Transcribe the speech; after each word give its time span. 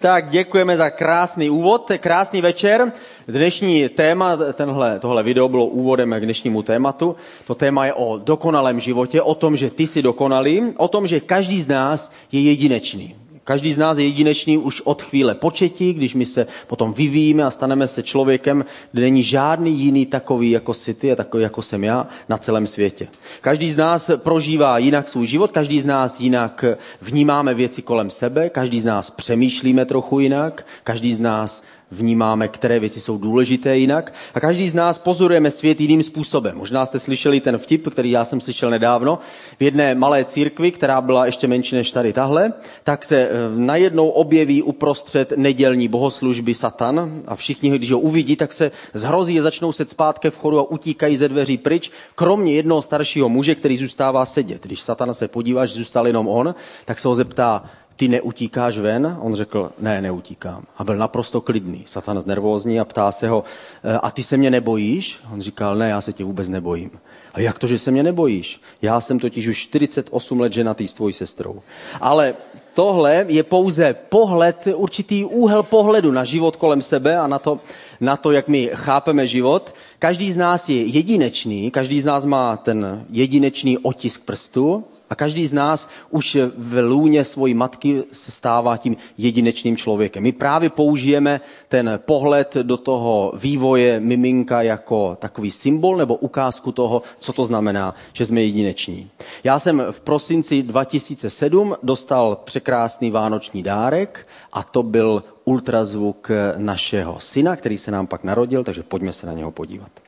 Tak 0.00 0.30
děkujeme 0.30 0.76
za 0.76 0.90
krásný 0.90 1.50
úvod, 1.50 1.90
krásný 1.98 2.40
večer. 2.40 2.92
Dnešní 3.28 3.88
téma, 3.88 4.38
tenhle, 4.52 4.98
tohle 4.98 5.22
video 5.22 5.48
bylo 5.48 5.66
úvodem 5.66 6.14
k 6.18 6.20
dnešnímu 6.20 6.62
tématu. 6.62 7.16
To 7.46 7.54
téma 7.54 7.86
je 7.86 7.94
o 7.94 8.18
dokonalém 8.18 8.80
životě, 8.80 9.22
o 9.22 9.34
tom, 9.34 9.56
že 9.56 9.70
ty 9.70 9.86
jsi 9.86 10.02
dokonalý, 10.02 10.62
o 10.76 10.88
tom, 10.88 11.06
že 11.06 11.20
každý 11.20 11.62
z 11.62 11.68
nás 11.68 12.12
je 12.32 12.40
jedinečný. 12.40 13.14
Každý 13.48 13.72
z 13.72 13.78
nás 13.78 13.98
je 13.98 14.04
jedinečný 14.04 14.58
už 14.58 14.80
od 14.80 15.02
chvíle 15.02 15.34
početí, 15.34 15.92
když 15.92 16.14
my 16.14 16.26
se 16.26 16.46
potom 16.66 16.92
vyvíjíme 16.92 17.44
a 17.44 17.50
staneme 17.50 17.88
se 17.88 18.02
člověkem, 18.02 18.64
kde 18.92 19.02
není 19.02 19.22
žádný 19.22 19.78
jiný 19.78 20.06
takový 20.06 20.50
jako 20.50 20.74
si 20.74 20.94
ty 20.94 21.12
a 21.12 21.16
takový 21.16 21.42
jako 21.42 21.62
jsem 21.62 21.84
já 21.84 22.06
na 22.28 22.38
celém 22.38 22.66
světě. 22.66 23.08
Každý 23.40 23.70
z 23.70 23.76
nás 23.76 24.10
prožívá 24.16 24.78
jinak 24.78 25.08
svůj 25.08 25.26
život, 25.26 25.52
každý 25.52 25.80
z 25.80 25.86
nás 25.86 26.20
jinak 26.20 26.64
vnímáme 27.00 27.54
věci 27.54 27.82
kolem 27.82 28.10
sebe, 28.10 28.50
každý 28.50 28.80
z 28.80 28.84
nás 28.84 29.10
přemýšlíme 29.10 29.84
trochu 29.84 30.20
jinak, 30.20 30.66
každý 30.84 31.14
z 31.14 31.20
nás 31.20 31.62
vnímáme, 31.90 32.48
které 32.48 32.80
věci 32.80 33.00
jsou 33.00 33.18
důležité 33.18 33.78
jinak. 33.78 34.14
A 34.34 34.40
každý 34.40 34.68
z 34.68 34.74
nás 34.74 34.98
pozorujeme 34.98 35.50
svět 35.50 35.80
jiným 35.80 36.02
způsobem. 36.02 36.56
Možná 36.56 36.86
jste 36.86 36.98
slyšeli 36.98 37.40
ten 37.40 37.58
vtip, 37.58 37.88
který 37.92 38.10
já 38.10 38.24
jsem 38.24 38.40
slyšel 38.40 38.70
nedávno. 38.70 39.18
V 39.58 39.62
jedné 39.62 39.94
malé 39.94 40.24
církvi, 40.24 40.70
která 40.70 41.00
byla 41.00 41.26
ještě 41.26 41.46
menší 41.46 41.74
než 41.74 41.90
tady 41.90 42.12
tahle, 42.12 42.52
tak 42.84 43.04
se 43.04 43.16
eh, 43.16 43.30
najednou 43.56 44.08
objeví 44.08 44.62
uprostřed 44.62 45.32
nedělní 45.36 45.88
bohoslužby 45.88 46.54
Satan 46.54 47.22
a 47.26 47.36
všichni, 47.36 47.70
když 47.70 47.92
ho 47.92 47.98
uvidí, 47.98 48.36
tak 48.36 48.52
se 48.52 48.72
zhrozí 48.94 49.40
a 49.40 49.42
začnou 49.42 49.72
se 49.72 49.86
spát 49.86 50.24
v 50.30 50.36
chodu 50.36 50.58
a 50.58 50.70
utíkají 50.70 51.16
ze 51.16 51.28
dveří 51.28 51.58
pryč, 51.58 51.90
kromě 52.14 52.54
jednoho 52.54 52.82
staršího 52.82 53.28
muže, 53.28 53.54
který 53.54 53.76
zůstává 53.76 54.24
sedět. 54.24 54.66
Když 54.66 54.80
Satan 54.80 55.14
se 55.14 55.28
podívá, 55.28 55.66
že 55.66 55.74
zůstal 55.74 56.06
jenom 56.06 56.28
on, 56.28 56.54
tak 56.84 56.98
se 56.98 57.08
ho 57.08 57.14
zeptá, 57.14 57.62
ty 57.98 58.08
neutíkáš 58.08 58.78
ven? 58.78 59.18
On 59.20 59.34
řekl, 59.34 59.72
ne, 59.78 60.00
neutíkám. 60.00 60.64
A 60.76 60.84
byl 60.84 60.96
naprosto 60.96 61.40
klidný. 61.40 61.82
Satan 61.86 62.20
znervózní 62.20 62.80
a 62.80 62.84
ptá 62.84 63.12
se 63.12 63.28
ho, 63.28 63.44
e, 63.84 63.98
a 63.98 64.10
ty 64.10 64.22
se 64.22 64.36
mě 64.36 64.50
nebojíš? 64.50 65.20
On 65.32 65.40
říkal, 65.40 65.76
ne, 65.76 65.88
já 65.88 66.00
se 66.00 66.12
tě 66.12 66.24
vůbec 66.24 66.48
nebojím. 66.48 66.90
A 67.34 67.40
jak 67.40 67.58
to, 67.58 67.66
že 67.66 67.78
se 67.78 67.90
mě 67.90 68.02
nebojíš? 68.02 68.60
Já 68.82 69.00
jsem 69.00 69.18
totiž 69.18 69.46
už 69.46 69.58
48 69.58 70.40
let 70.40 70.52
ženatý 70.52 70.86
s 70.86 70.94
tvojí 70.94 71.14
sestrou. 71.14 71.62
Ale 72.00 72.34
tohle 72.74 73.26
je 73.28 73.42
pouze 73.42 73.94
pohled, 73.94 74.68
určitý 74.74 75.24
úhel 75.24 75.62
pohledu 75.62 76.12
na 76.12 76.24
život 76.24 76.56
kolem 76.56 76.82
sebe 76.82 77.18
a 77.18 77.26
na 77.26 77.38
to, 77.38 77.60
na 78.00 78.16
to, 78.16 78.32
jak 78.32 78.48
my 78.48 78.70
chápeme 78.74 79.26
život. 79.26 79.74
Každý 79.98 80.32
z 80.32 80.36
nás 80.36 80.68
je 80.68 80.86
jedinečný, 80.86 81.70
každý 81.70 82.00
z 82.00 82.04
nás 82.04 82.24
má 82.24 82.56
ten 82.56 83.06
jedinečný 83.10 83.78
otisk 83.78 84.24
prstu, 84.24 84.84
a 85.10 85.14
každý 85.14 85.46
z 85.46 85.54
nás 85.54 85.88
už 86.10 86.38
v 86.56 86.82
lůně 86.82 87.24
svojí 87.24 87.54
matky 87.54 88.02
se 88.12 88.30
stává 88.30 88.76
tím 88.76 88.96
jedinečným 89.18 89.76
člověkem. 89.76 90.22
My 90.22 90.32
právě 90.32 90.70
použijeme 90.70 91.40
ten 91.68 92.00
pohled 92.04 92.54
do 92.54 92.76
toho 92.76 93.32
vývoje 93.36 94.00
miminka 94.00 94.62
jako 94.62 95.16
takový 95.20 95.50
symbol 95.50 95.96
nebo 95.96 96.14
ukázku 96.14 96.72
toho, 96.72 97.02
co 97.18 97.32
to 97.32 97.44
znamená, 97.44 97.94
že 98.12 98.26
jsme 98.26 98.42
jedineční. 98.42 99.10
Já 99.44 99.58
jsem 99.58 99.82
v 99.90 100.00
prosinci 100.00 100.62
2007 100.62 101.76
dostal 101.82 102.38
překrásný 102.44 103.10
vánoční 103.10 103.62
dárek 103.62 104.26
a 104.52 104.62
to 104.62 104.82
byl 104.82 105.24
ultrazvuk 105.44 106.30
našeho 106.56 107.20
syna, 107.20 107.56
který 107.56 107.78
se 107.78 107.90
nám 107.90 108.06
pak 108.06 108.24
narodil, 108.24 108.64
takže 108.64 108.82
pojďme 108.82 109.12
se 109.12 109.26
na 109.26 109.32
něho 109.32 109.50
podívat. 109.50 110.07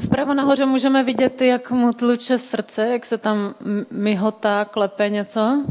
Vpravo 0.00 0.34
nahoře 0.34 0.66
můžeme 0.66 1.04
vidět, 1.04 1.40
jak 1.40 1.70
mu 1.70 1.92
tluče 1.92 2.38
srdce, 2.38 2.88
jak 2.88 3.04
se 3.04 3.18
tam 3.18 3.54
myhotá, 3.90 4.64
klepe 4.64 5.08
něco. 5.08 5.64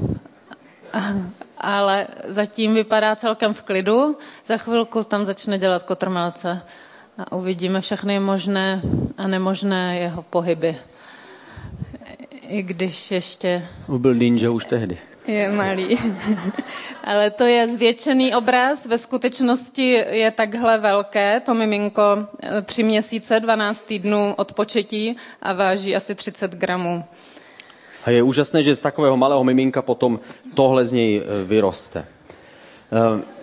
Ale 1.57 2.07
zatím 2.27 2.73
vypadá 2.73 3.15
celkem 3.15 3.53
v 3.53 3.61
klidu. 3.61 4.17
Za 4.45 4.57
chvilku 4.57 5.03
tam 5.03 5.25
začne 5.25 5.57
dělat 5.57 5.83
kotrmelce 5.83 6.61
a 7.17 7.31
uvidíme 7.31 7.81
všechny 7.81 8.19
možné 8.19 8.81
a 9.17 9.27
nemožné 9.27 9.99
jeho 9.99 10.21
pohyby. 10.21 10.77
I 12.47 12.61
když 12.61 13.11
ještě... 13.11 13.67
Byl 13.97 14.13
ninja 14.13 14.51
už 14.51 14.65
tehdy. 14.65 14.97
Je 15.27 15.51
malý. 15.51 15.97
Ale 17.03 17.31
to 17.31 17.43
je 17.43 17.69
zvětšený 17.69 18.35
obraz. 18.35 18.85
Ve 18.85 18.97
skutečnosti 18.97 19.91
je 20.09 20.31
takhle 20.31 20.77
velké. 20.77 21.39
To 21.39 21.53
miminko 21.53 22.01
eh, 22.43 22.61
tři 22.61 22.83
měsíce, 22.83 23.39
12 23.39 23.81
týdnů 23.81 24.33
od 24.37 24.53
početí 24.53 25.17
a 25.41 25.53
váží 25.53 25.95
asi 25.95 26.15
30 26.15 26.51
gramů. 26.51 27.03
A 28.05 28.09
je 28.09 28.23
úžasné, 28.23 28.63
že 28.63 28.75
z 28.75 28.81
takového 28.81 29.17
malého 29.17 29.43
miminka 29.43 29.81
potom 29.81 30.19
tohle 30.53 30.85
z 30.85 30.91
něj 30.91 31.17
eh, 31.17 31.43
vyroste. 31.43 32.05
Eh, 32.91 33.35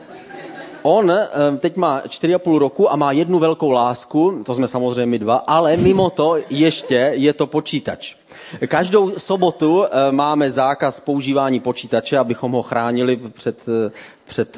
on 0.83 1.13
teď 1.59 1.77
má 1.77 2.01
4,5 2.01 2.59
roku 2.59 2.93
a 2.93 2.97
má 2.97 3.13
jednu 3.13 3.39
velkou 3.39 3.71
lásku, 3.71 4.43
to 4.47 4.55
jsme 4.55 4.69
samozřejmě 4.69 5.19
dva, 5.19 5.37
ale 5.37 5.77
mimo 5.77 6.11
to 6.11 6.37
ještě 6.51 7.13
je 7.15 7.33
to 7.33 7.47
počítač. 7.47 8.22
Každou 8.67 9.19
sobotu 9.19 9.85
eh, 9.85 10.13
máme 10.13 10.51
zákaz 10.51 11.01
používání 11.01 11.61
počítače, 11.61 12.19
abychom 12.19 12.53
ho 12.53 12.63
chránili 12.63 13.17
před, 13.17 13.69
eh, 13.69 13.91
před 14.25 14.57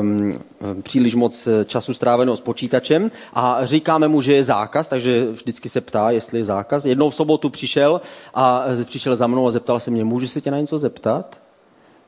um, 0.00 0.40
příliš 0.82 1.14
moc 1.14 1.48
času 1.66 1.94
stráveného 1.94 2.36
s 2.36 2.40
počítačem 2.40 3.10
a 3.34 3.58
říkáme 3.62 4.08
mu, 4.08 4.22
že 4.22 4.32
je 4.32 4.44
zákaz, 4.44 4.88
takže 4.88 5.26
vždycky 5.32 5.68
se 5.68 5.80
ptá, 5.80 6.10
jestli 6.10 6.38
je 6.38 6.44
zákaz. 6.44 6.84
Jednou 6.84 7.10
v 7.10 7.14
sobotu 7.14 7.50
přišel 7.50 8.00
a 8.34 8.64
přišel 8.84 9.16
za 9.16 9.26
mnou 9.26 9.46
a 9.46 9.50
zeptal 9.50 9.80
se 9.80 9.90
mě, 9.90 10.04
můžu 10.04 10.28
se 10.28 10.40
tě 10.40 10.50
na 10.50 10.60
něco 10.60 10.78
zeptat? 10.78 11.40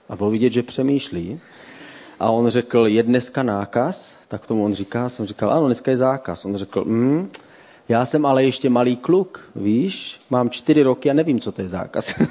A 0.09 0.17
bylo 0.17 0.31
vidět, 0.31 0.53
že 0.53 0.63
přemýšlí. 0.63 1.41
A 2.21 2.31
on 2.31 2.49
řekl, 2.49 2.87
je 2.87 3.03
dneska 3.03 3.43
nákaz? 3.43 4.15
Tak 4.29 4.47
tomu 4.47 4.65
on 4.65 4.75
říká, 4.75 5.09
jsem 5.09 5.27
říkal, 5.27 5.53
ano, 5.53 5.67
dneska 5.67 5.91
je 5.91 5.97
zákaz. 5.97 6.45
On 6.45 6.57
řekl, 6.57 6.85
mm, 6.85 7.29
já 7.89 8.07
jsem 8.07 8.27
ale 8.27 8.45
ještě 8.45 8.71
malý 8.71 8.97
kluk, 8.97 9.41
víš, 9.57 10.21
mám 10.31 10.51
čtyři 10.51 10.83
roky 10.83 11.11
a 11.11 11.15
nevím, 11.15 11.41
co 11.41 11.53
to 11.53 11.63
je 11.63 11.69
zákaz. 11.69 12.15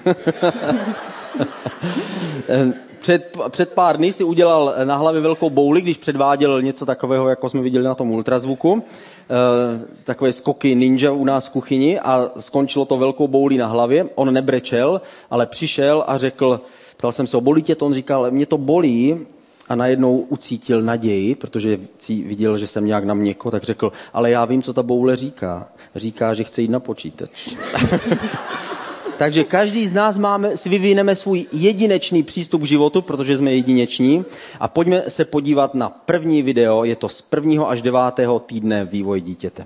před, 3.00 3.38
před 3.50 3.74
pár 3.74 3.98
dny 3.98 4.14
si 4.14 4.24
udělal 4.24 4.74
na 4.84 4.96
hlavě 4.96 5.22
velkou 5.22 5.50
bouli, 5.50 5.82
když 5.82 5.98
předváděl 5.98 6.62
něco 6.62 6.86
takového, 6.86 7.30
jako 7.30 7.50
jsme 7.50 7.62
viděli 7.62 7.86
na 7.86 7.96
tom 7.96 8.12
ultrazvuku. 8.12 8.84
E, 8.84 10.04
takové 10.04 10.32
skoky 10.32 10.76
ninja 10.76 11.12
u 11.12 11.26
nás 11.26 11.48
v 11.48 11.52
kuchyni 11.52 12.00
a 12.00 12.32
skončilo 12.40 12.86
to 12.86 12.98
velkou 12.98 13.28
boulí 13.28 13.58
na 13.58 13.68
hlavě. 13.68 14.10
On 14.16 14.34
nebrečel, 14.34 15.02
ale 15.30 15.46
přišel 15.46 16.04
a 16.08 16.18
řekl, 16.18 16.62
ptal 16.98 17.12
jsem 17.12 17.28
se 17.28 17.38
o 17.38 17.42
bolí 17.42 17.62
tě, 17.62 17.76
to 17.76 17.86
on 17.86 17.94
říkal, 17.94 18.32
mě 18.32 18.46
to 18.46 18.58
bolí, 18.58 19.26
a 19.72 19.76
najednou 19.76 20.18
ucítil 20.30 20.82
naději, 20.82 21.36
protože 21.36 21.80
viděl, 22.10 22.58
že 22.58 22.68
jsem 22.68 22.86
nějak 22.86 23.04
na 23.04 23.14
měko, 23.14 23.52
tak 23.52 23.64
řekl, 23.64 23.92
ale 24.14 24.32
já 24.32 24.46
vím, 24.46 24.62
co 24.62 24.74
ta 24.74 24.84
boule 24.84 25.16
říká. 25.16 25.68
Říká, 25.96 26.34
že 26.34 26.44
chce 26.44 26.62
jít 26.62 26.72
na 26.72 26.80
počítač. 26.80 27.50
Takže 29.18 29.44
každý 29.44 29.88
z 29.88 29.94
nás 29.94 30.18
máme, 30.18 30.58
si 30.58 30.70
vyvineme 30.70 31.16
svůj 31.16 31.46
jedinečný 31.52 32.24
přístup 32.24 32.62
k 32.62 32.66
životu, 32.66 33.02
protože 33.02 33.38
jsme 33.38 33.52
jedineční. 33.54 34.26
A 34.60 34.68
pojďme 34.68 35.04
se 35.08 35.26
podívat 35.26 35.74
na 35.74 35.90
první 35.90 36.42
video, 36.42 36.84
je 36.84 36.96
to 36.96 37.10
z 37.10 37.22
prvního 37.22 37.70
až 37.70 37.82
devátého 37.82 38.40
týdne 38.40 38.86
vývoj 38.86 39.22
dítěte. 39.22 39.66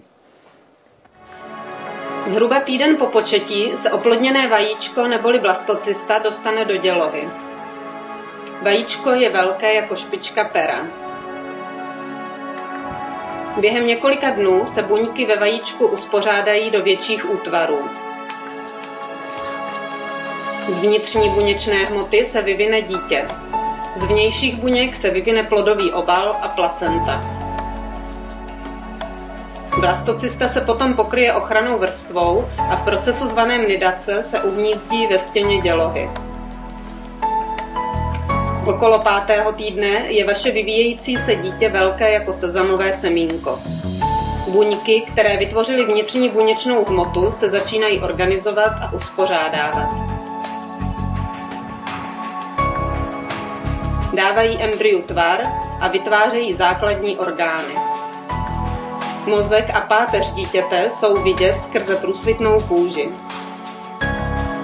Zhruba 2.28 2.60
týden 2.60 2.96
po 2.96 3.06
početí 3.06 3.72
se 3.76 3.92
oplodněné 3.92 4.48
vajíčko 4.48 5.08
neboli 5.08 5.40
blastocista 5.40 6.20
dostane 6.20 6.66
do 6.66 6.78
dělohy. 6.78 7.45
Vajíčko 8.66 9.10
je 9.10 9.30
velké 9.30 9.74
jako 9.74 9.96
špička 9.96 10.44
pera. 10.44 10.86
Během 13.58 13.86
několika 13.86 14.30
dnů 14.30 14.66
se 14.66 14.84
buňky 14.84 15.26
ve 15.26 15.36
vajíčku 15.36 15.88
uspořádají 15.88 16.72
do 16.72 16.82
větších 16.82 17.30
útvarů. 17.30 17.90
Z 20.70 20.80
vnitřní 20.80 21.30
buněčné 21.30 21.76
hmoty 21.76 22.26
se 22.26 22.42
vyvine 22.42 22.82
dítě. 22.82 23.28
Z 23.96 24.06
vnějších 24.06 24.56
buněk 24.56 24.96
se 24.96 25.10
vyvine 25.10 25.44
plodový 25.44 25.94
obal 25.94 26.38
a 26.42 26.48
placenta. 26.48 27.24
Blastocista 29.80 30.48
se 30.48 30.62
potom 30.62 30.94
pokryje 30.94 31.34
ochranou 31.34 31.78
vrstvou 31.78 32.50
a 32.70 32.76
v 32.76 32.84
procesu 32.84 33.28
zvaném 33.28 33.68
nidace 33.68 34.24
se 34.24 34.40
uhnízdí 34.40 35.08
ve 35.08 35.20
stěně 35.20 35.62
dělohy. 35.62 36.10
Okolo 38.66 39.00
pátého 39.00 39.52
týdne 39.52 39.88
je 40.08 40.26
vaše 40.26 40.52
vyvíjející 40.52 41.18
se 41.18 41.36
dítě 41.36 41.70
velké 41.70 42.12
jako 42.12 42.34
sezamové 42.34 42.94
semínko. 42.94 43.60
Buňky, 44.48 45.02
které 45.02 45.38
vytvořily 45.38 45.86
vnitřní 45.86 46.30
buněčnou 46.30 46.86
hmotu, 46.86 47.32
se 47.32 47.50
začínají 47.50 48.00
organizovat 48.00 48.72
a 48.82 48.94
uspořádávat. 48.94 49.90
Dávají 54.14 54.58
embryu 54.58 55.02
tvar 55.02 55.42
a 55.82 55.88
vytvářejí 55.88 56.54
základní 56.54 57.18
orgány. 57.18 57.76
Mozek 59.26 59.70
a 59.74 59.82
páteř 59.82 60.32
dítěte 60.32 60.90
jsou 60.92 61.24
vidět 61.24 61.64
skrze 61.64 61.96
průsvitnou 61.96 62.62
kůži. 62.62 63.10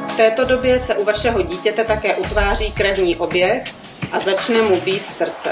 V 0.07 0.17
této 0.17 0.45
době 0.45 0.79
se 0.79 0.95
u 0.95 1.05
vašeho 1.05 1.41
dítěte 1.41 1.83
také 1.83 2.15
utváří 2.15 2.71
krevní 2.71 3.15
oběh 3.15 3.80
a 4.11 4.19
začne 4.19 4.61
mu 4.61 4.81
být 4.81 5.11
srdce. 5.11 5.49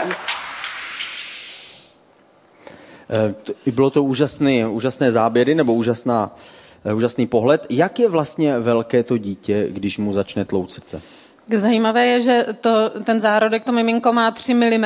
E, 3.67 3.71
bylo 3.71 3.89
to 3.89 4.03
úžasný, 4.03 4.65
úžasné 4.65 5.11
záběry 5.11 5.55
nebo 5.55 5.73
úžasná, 5.73 6.35
e, 6.85 6.93
úžasný 6.93 7.27
pohled. 7.27 7.65
Jak 7.69 7.99
je 7.99 8.09
vlastně 8.09 8.59
velké 8.59 9.03
to 9.03 9.17
dítě, 9.17 9.67
když 9.69 9.97
mu 9.97 10.13
začne 10.13 10.45
tlout 10.45 10.71
srdce? 10.71 11.01
Zajímavé 11.57 12.05
je, 12.05 12.21
že 12.21 12.45
to, 12.61 12.89
ten 13.03 13.19
zárodek, 13.19 13.63
to 13.63 13.71
miminko 13.71 14.13
má 14.13 14.31
3 14.31 14.53
mm 14.53 14.85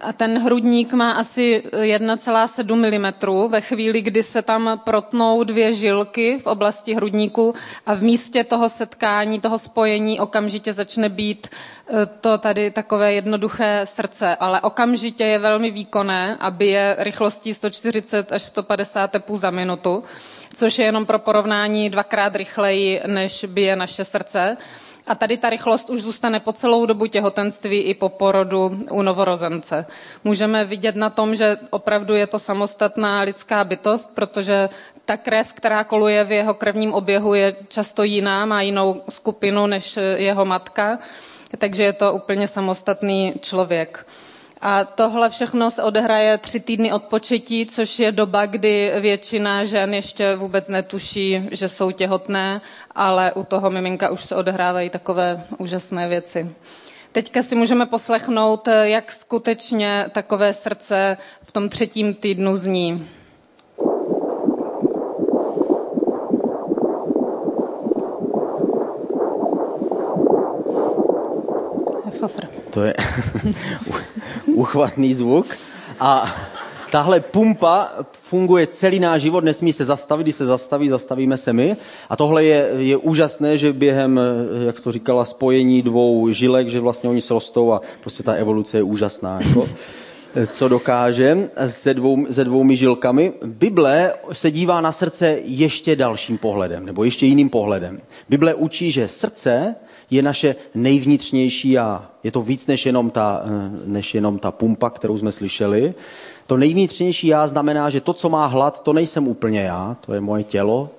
a 0.00 0.12
ten 0.12 0.38
hrudník 0.38 0.92
má 0.92 1.10
asi 1.10 1.62
1,7 1.72 2.74
mm 2.74 3.50
ve 3.50 3.60
chvíli, 3.60 4.00
kdy 4.00 4.22
se 4.22 4.42
tam 4.42 4.80
protnou 4.84 5.44
dvě 5.44 5.72
žilky 5.72 6.38
v 6.38 6.46
oblasti 6.46 6.94
hrudníku 6.94 7.54
a 7.86 7.94
v 7.94 8.02
místě 8.02 8.44
toho 8.44 8.68
setkání, 8.68 9.40
toho 9.40 9.58
spojení 9.58 10.20
okamžitě 10.20 10.72
začne 10.72 11.08
být 11.08 11.46
eh, 11.46 12.06
to 12.20 12.38
tady 12.38 12.70
takové 12.70 13.12
jednoduché 13.12 13.80
srdce, 13.84 14.36
ale 14.36 14.60
okamžitě 14.60 15.24
je 15.24 15.38
velmi 15.38 15.70
výkonné 15.70 16.36
a 16.40 16.50
bije 16.50 16.96
rychlostí 16.98 17.54
140 17.54 18.32
až 18.32 18.42
150 18.42 19.10
tepů 19.10 19.38
za 19.38 19.50
minutu, 19.50 20.04
což 20.54 20.78
je 20.78 20.84
jenom 20.84 21.06
pro 21.06 21.18
porovnání 21.18 21.90
dvakrát 21.90 22.36
rychleji, 22.36 23.00
než 23.06 23.44
bije 23.44 23.76
naše 23.76 24.04
srdce. 24.04 24.56
A 25.08 25.14
tady 25.14 25.36
ta 25.36 25.50
rychlost 25.50 25.90
už 25.90 26.02
zůstane 26.02 26.40
po 26.40 26.52
celou 26.52 26.86
dobu 26.86 27.06
těhotenství 27.06 27.78
i 27.78 27.94
po 27.94 28.08
porodu 28.08 28.84
u 28.90 29.02
novorozence. 29.02 29.86
Můžeme 30.24 30.64
vidět 30.64 30.96
na 30.96 31.10
tom, 31.10 31.34
že 31.34 31.56
opravdu 31.70 32.14
je 32.14 32.26
to 32.26 32.38
samostatná 32.38 33.20
lidská 33.20 33.64
bytost, 33.64 34.14
protože 34.14 34.68
ta 35.04 35.16
krev, 35.16 35.52
která 35.52 35.84
koluje 35.84 36.24
v 36.24 36.32
jeho 36.32 36.54
krevním 36.54 36.94
oběhu, 36.94 37.34
je 37.34 37.56
často 37.68 38.02
jiná, 38.02 38.46
má 38.46 38.62
jinou 38.62 39.02
skupinu 39.08 39.66
než 39.66 39.98
jeho 40.16 40.44
matka, 40.44 40.98
takže 41.58 41.82
je 41.82 41.92
to 41.92 42.12
úplně 42.12 42.48
samostatný 42.48 43.34
člověk. 43.40 44.06
A 44.60 44.84
tohle 44.84 45.30
všechno 45.30 45.70
se 45.70 45.82
odehraje 45.82 46.38
tři 46.38 46.60
týdny 46.60 46.92
od 46.92 47.02
početí, 47.02 47.66
což 47.66 47.98
je 47.98 48.12
doba, 48.12 48.46
kdy 48.46 48.92
většina 49.00 49.64
žen 49.64 49.94
ještě 49.94 50.36
vůbec 50.36 50.68
netuší, 50.68 51.48
že 51.50 51.68
jsou 51.68 51.90
těhotné, 51.90 52.60
ale 52.94 53.32
u 53.32 53.44
toho 53.44 53.70
miminka 53.70 54.10
už 54.10 54.24
se 54.24 54.36
odehrávají 54.36 54.90
takové 54.90 55.44
úžasné 55.58 56.08
věci. 56.08 56.54
Teďka 57.12 57.42
si 57.42 57.54
můžeme 57.54 57.86
poslechnout, 57.86 58.68
jak 58.82 59.12
skutečně 59.12 60.06
takové 60.12 60.52
srdce 60.52 61.16
v 61.42 61.52
tom 61.52 61.68
třetím 61.68 62.14
týdnu 62.14 62.56
zní. 62.56 63.08
To 72.70 72.84
je 72.84 72.94
uchvatný 74.58 75.14
zvuk. 75.14 75.46
A 76.00 76.36
tahle 76.90 77.20
pumpa 77.20 77.90
funguje 78.12 78.66
celý 78.66 79.00
náš 79.00 79.22
život, 79.22 79.44
nesmí 79.44 79.72
se 79.72 79.84
zastavit, 79.84 80.22
když 80.22 80.36
se 80.36 80.46
zastaví, 80.46 80.88
zastavíme 80.88 81.36
se 81.36 81.52
my. 81.52 81.76
A 82.08 82.16
tohle 82.16 82.44
je, 82.44 82.70
je 82.78 82.96
úžasné, 82.96 83.58
že 83.58 83.72
během, 83.72 84.20
jak 84.66 84.80
to 84.80 84.92
říkala, 84.92 85.24
spojení 85.24 85.82
dvou 85.82 86.32
žilek, 86.32 86.68
že 86.68 86.80
vlastně 86.80 87.10
oni 87.10 87.20
se 87.20 87.34
rostou 87.34 87.72
a 87.72 87.80
prostě 88.00 88.22
ta 88.22 88.32
evoluce 88.32 88.78
je 88.78 88.82
úžasná. 88.82 89.40
Jako 89.48 89.68
co 90.46 90.68
dokáže 90.68 91.50
se, 91.66 91.94
dvou, 91.94 92.26
se 92.30 92.44
dvoumi 92.44 92.76
žilkami. 92.76 93.32
Bible 93.44 94.12
se 94.32 94.50
dívá 94.50 94.80
na 94.80 94.92
srdce 94.92 95.38
ještě 95.44 95.96
dalším 95.96 96.38
pohledem, 96.38 96.86
nebo 96.86 97.04
ještě 97.04 97.26
jiným 97.26 97.50
pohledem. 97.50 98.00
Bible 98.28 98.54
učí, 98.54 98.90
že 98.90 99.08
srdce 99.08 99.74
je 100.10 100.22
naše 100.22 100.56
nejvnitřnější 100.74 101.70
já. 101.70 102.10
Je 102.24 102.30
to 102.30 102.42
víc 102.42 102.66
než 102.66 102.86
jenom, 102.86 103.10
ta, 103.10 103.42
než 103.86 104.14
jenom 104.14 104.38
ta 104.38 104.50
pumpa, 104.50 104.90
kterou 104.90 105.18
jsme 105.18 105.32
slyšeli. 105.32 105.94
To 106.46 106.56
nejvnitřnější 106.56 107.26
já 107.26 107.46
znamená, 107.46 107.90
že 107.90 108.00
to, 108.00 108.12
co 108.12 108.28
má 108.28 108.46
hlad, 108.46 108.82
to 108.82 108.92
nejsem 108.92 109.28
úplně 109.28 109.60
já, 109.60 109.96
to 110.06 110.14
je 110.14 110.20
moje 110.20 110.44
tělo. 110.44 110.90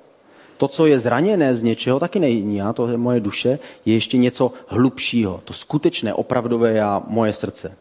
To, 0.58 0.68
co 0.68 0.86
je 0.86 1.00
zraněné 1.00 1.56
z 1.56 1.64
něčeho, 1.64 2.00
taky 2.00 2.20
není 2.20 2.58
já, 2.58 2.74
to 2.74 2.88
je 2.88 2.98
moje 2.98 3.20
duše, 3.20 3.60
je 3.86 3.94
ještě 3.94 4.18
něco 4.18 4.52
hlubšího. 4.68 5.42
To 5.46 5.54
skutečné, 5.54 6.14
opravdové 6.14 6.74
já, 6.74 7.04
moje 7.08 7.34
srdce. 7.34 7.78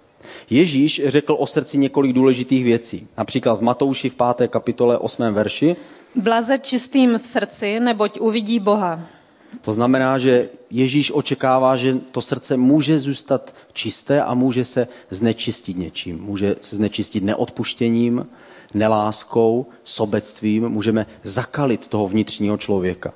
Ježíš 0.50 1.02
řekl 1.06 1.36
o 1.38 1.46
srdci 1.46 1.78
několik 1.78 2.12
důležitých 2.12 2.64
věcí. 2.64 3.06
Například 3.18 3.54
v 3.54 3.62
Matouši 3.62 4.10
v 4.10 4.16
5. 4.36 4.50
kapitole 4.50 4.98
8. 4.98 5.22
verši. 5.34 5.76
Blaze 6.14 6.58
čistým 6.58 7.18
v 7.18 7.26
srdci, 7.26 7.80
neboť 7.80 8.20
uvidí 8.20 8.58
Boha. 8.58 9.00
To 9.60 9.72
znamená, 9.72 10.18
že 10.18 10.48
Ježíš 10.70 11.10
očekává, 11.10 11.76
že 11.76 11.96
to 12.12 12.20
srdce 12.20 12.56
může 12.56 12.98
zůstat 12.98 13.54
čisté 13.72 14.22
a 14.22 14.34
může 14.34 14.64
se 14.64 14.88
znečistit 15.10 15.76
něčím. 15.76 16.20
Může 16.22 16.56
se 16.60 16.76
znečistit 16.76 17.24
neodpuštěním, 17.24 18.26
neláskou, 18.74 19.66
sobectvím. 19.84 20.68
Můžeme 20.68 21.06
zakalit 21.22 21.88
toho 21.88 22.08
vnitřního 22.08 22.56
člověka. 22.56 23.12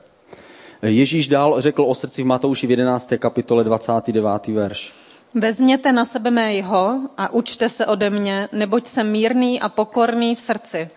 Ježíš 0.82 1.28
dál 1.28 1.60
řekl 1.60 1.82
o 1.82 1.94
srdci 1.94 2.22
v 2.22 2.26
Matouši 2.26 2.66
v 2.66 2.70
11. 2.70 3.12
kapitole 3.18 3.64
29. 3.64 4.46
verš. 4.46 4.92
Vezměte 5.34 5.92
na 5.92 6.04
sebe 6.04 6.30
mého 6.30 7.00
a 7.18 7.32
učte 7.32 7.68
se 7.68 7.86
ode 7.86 8.10
mě, 8.10 8.48
neboť 8.52 8.86
jsem 8.86 9.10
mírný 9.10 9.60
a 9.60 9.68
pokorný 9.68 10.34
v 10.34 10.40
srdci 10.40 10.90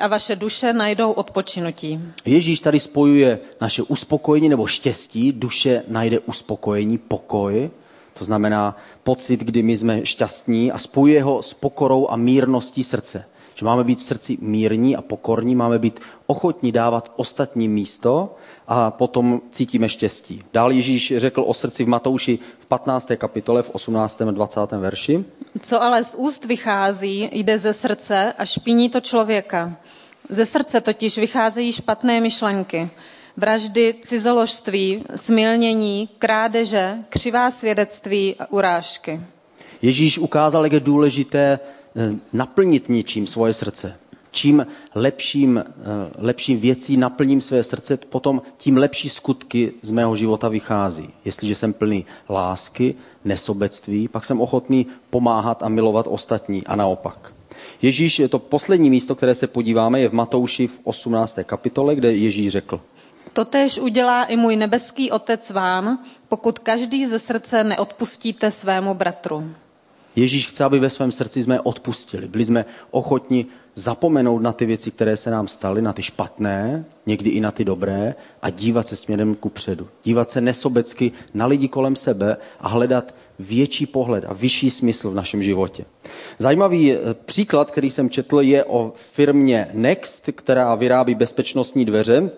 a 0.00 0.08
vaše 0.08 0.36
duše 0.36 0.72
najdou 0.72 1.10
odpočinutí. 1.10 2.00
Ježíš 2.24 2.60
tady 2.60 2.80
spojuje 2.80 3.38
naše 3.60 3.82
uspokojení 3.82 4.48
nebo 4.48 4.66
štěstí, 4.66 5.32
duše 5.32 5.82
najde 5.88 6.18
uspokojení, 6.18 6.98
pokoj, 6.98 7.70
to 8.18 8.24
znamená 8.24 8.76
pocit, 9.02 9.40
kdy 9.40 9.62
my 9.62 9.76
jsme 9.76 10.06
šťastní 10.06 10.72
a 10.72 10.78
spojuje 10.78 11.22
ho 11.22 11.42
s 11.42 11.54
pokorou 11.54 12.08
a 12.10 12.16
mírností 12.16 12.84
srdce. 12.84 13.24
Že 13.54 13.64
máme 13.66 13.84
být 13.84 13.98
v 13.98 14.02
srdci 14.02 14.38
mírní 14.40 14.96
a 14.96 15.02
pokorní, 15.02 15.54
máme 15.54 15.78
být 15.78 16.00
ochotní 16.26 16.72
dávat 16.72 17.12
ostatní 17.16 17.68
místo 17.68 18.34
a 18.74 18.90
potom 18.90 19.40
cítíme 19.50 19.88
štěstí. 19.88 20.42
Dál 20.52 20.72
Ježíš 20.72 21.12
řekl 21.16 21.44
o 21.46 21.54
srdci 21.54 21.84
v 21.84 21.88
Matouši 21.88 22.38
v 22.58 22.66
15. 22.66 23.12
kapitole 23.16 23.62
v 23.62 23.70
18. 23.70 24.22
a 24.22 24.30
20. 24.30 24.60
verši. 24.72 25.24
Co 25.62 25.82
ale 25.82 26.04
z 26.04 26.14
úst 26.14 26.44
vychází, 26.44 27.28
jde 27.32 27.58
ze 27.58 27.72
srdce 27.72 28.32
a 28.38 28.44
špiní 28.44 28.90
to 28.90 29.00
člověka. 29.00 29.76
Ze 30.28 30.46
srdce 30.46 30.80
totiž 30.80 31.18
vycházejí 31.18 31.72
špatné 31.72 32.20
myšlenky, 32.20 32.90
vraždy, 33.36 33.94
cizoložství, 34.02 35.04
smilnění, 35.16 36.08
krádeže, 36.18 36.94
křivá 37.08 37.50
svědectví 37.50 38.36
a 38.38 38.52
urážky. 38.52 39.20
Ježíš 39.82 40.18
ukázal, 40.18 40.64
jak 40.64 40.72
je 40.72 40.80
důležité 40.80 41.58
eh, 41.96 42.12
naplnit 42.32 42.88
něčím 42.88 43.26
svoje 43.26 43.52
srdce. 43.52 43.98
Čím 44.32 44.66
lepším, 44.94 45.58
eh, 45.58 45.72
lepším 46.18 46.60
věcí 46.60 46.96
naplním 46.96 47.40
své 47.40 47.62
srdce, 47.62 47.96
potom 47.96 48.42
tím 48.56 48.76
lepší 48.76 49.08
skutky 49.08 49.72
z 49.82 49.90
mého 49.90 50.16
života 50.16 50.48
vychází. 50.48 51.08
Jestliže 51.24 51.54
jsem 51.54 51.72
plný 51.72 52.06
lásky, 52.28 52.94
nesobectví, 53.24 54.08
pak 54.08 54.24
jsem 54.24 54.40
ochotný 54.40 54.86
pomáhat 55.10 55.62
a 55.62 55.68
milovat 55.68 56.06
ostatní 56.08 56.66
a 56.66 56.76
naopak. 56.76 57.34
Ježíš, 57.82 58.18
je 58.18 58.28
to 58.28 58.38
poslední 58.38 58.90
místo, 58.90 59.14
které 59.14 59.34
se 59.34 59.46
podíváme, 59.46 60.00
je 60.00 60.08
v 60.08 60.12
Matouši 60.12 60.66
v 60.66 60.80
18. 60.84 61.38
kapitole, 61.44 61.94
kde 61.94 62.12
Ježíš 62.12 62.52
řekl. 62.52 62.80
Totež 63.32 63.78
udělá 63.78 64.24
i 64.24 64.36
můj 64.36 64.56
nebeský 64.56 65.10
otec 65.10 65.50
vám, 65.50 66.04
pokud 66.28 66.58
každý 66.58 67.06
ze 67.06 67.18
srdce 67.18 67.64
neodpustíte 67.64 68.50
svému 68.50 68.94
bratru. 68.94 69.44
Ježíš 70.16 70.46
chce, 70.46 70.64
aby 70.64 70.78
ve 70.78 70.90
svém 70.90 71.12
srdci 71.12 71.42
jsme 71.42 71.60
odpustili. 71.60 72.28
Byli 72.28 72.44
jsme 72.46 72.64
ochotni 72.90 73.46
zapomenout 73.74 74.42
na 74.42 74.52
ty 74.52 74.66
věci, 74.66 74.90
které 74.90 75.16
se 75.16 75.30
nám 75.30 75.48
staly, 75.48 75.82
na 75.82 75.92
ty 75.92 76.02
špatné, 76.02 76.84
někdy 77.06 77.30
i 77.30 77.40
na 77.40 77.50
ty 77.50 77.64
dobré 77.64 78.14
a 78.42 78.50
dívat 78.50 78.88
se 78.88 78.96
směrem 78.96 79.34
ku 79.34 79.48
předu. 79.48 79.88
Dívat 80.04 80.30
se 80.30 80.40
nesobecky 80.40 81.12
na 81.34 81.46
lidi 81.46 81.68
kolem 81.68 81.96
sebe 81.96 82.36
a 82.60 82.68
hledat 82.68 83.14
větší 83.38 83.86
pohled 83.86 84.24
a 84.28 84.32
vyšší 84.32 84.70
smysl 84.70 85.10
v 85.10 85.14
našem 85.14 85.42
životě. 85.42 85.84
Zajímavý 86.38 86.92
eh, 86.92 86.98
příklad, 87.24 87.70
který 87.70 87.90
jsem 87.90 88.10
četl, 88.10 88.40
je 88.40 88.64
o 88.64 88.92
firmě 88.96 89.68
Next, 89.72 90.28
která 90.34 90.74
vyrábí 90.74 91.14
bezpečnostní 91.14 91.84
dveře. 91.84 92.30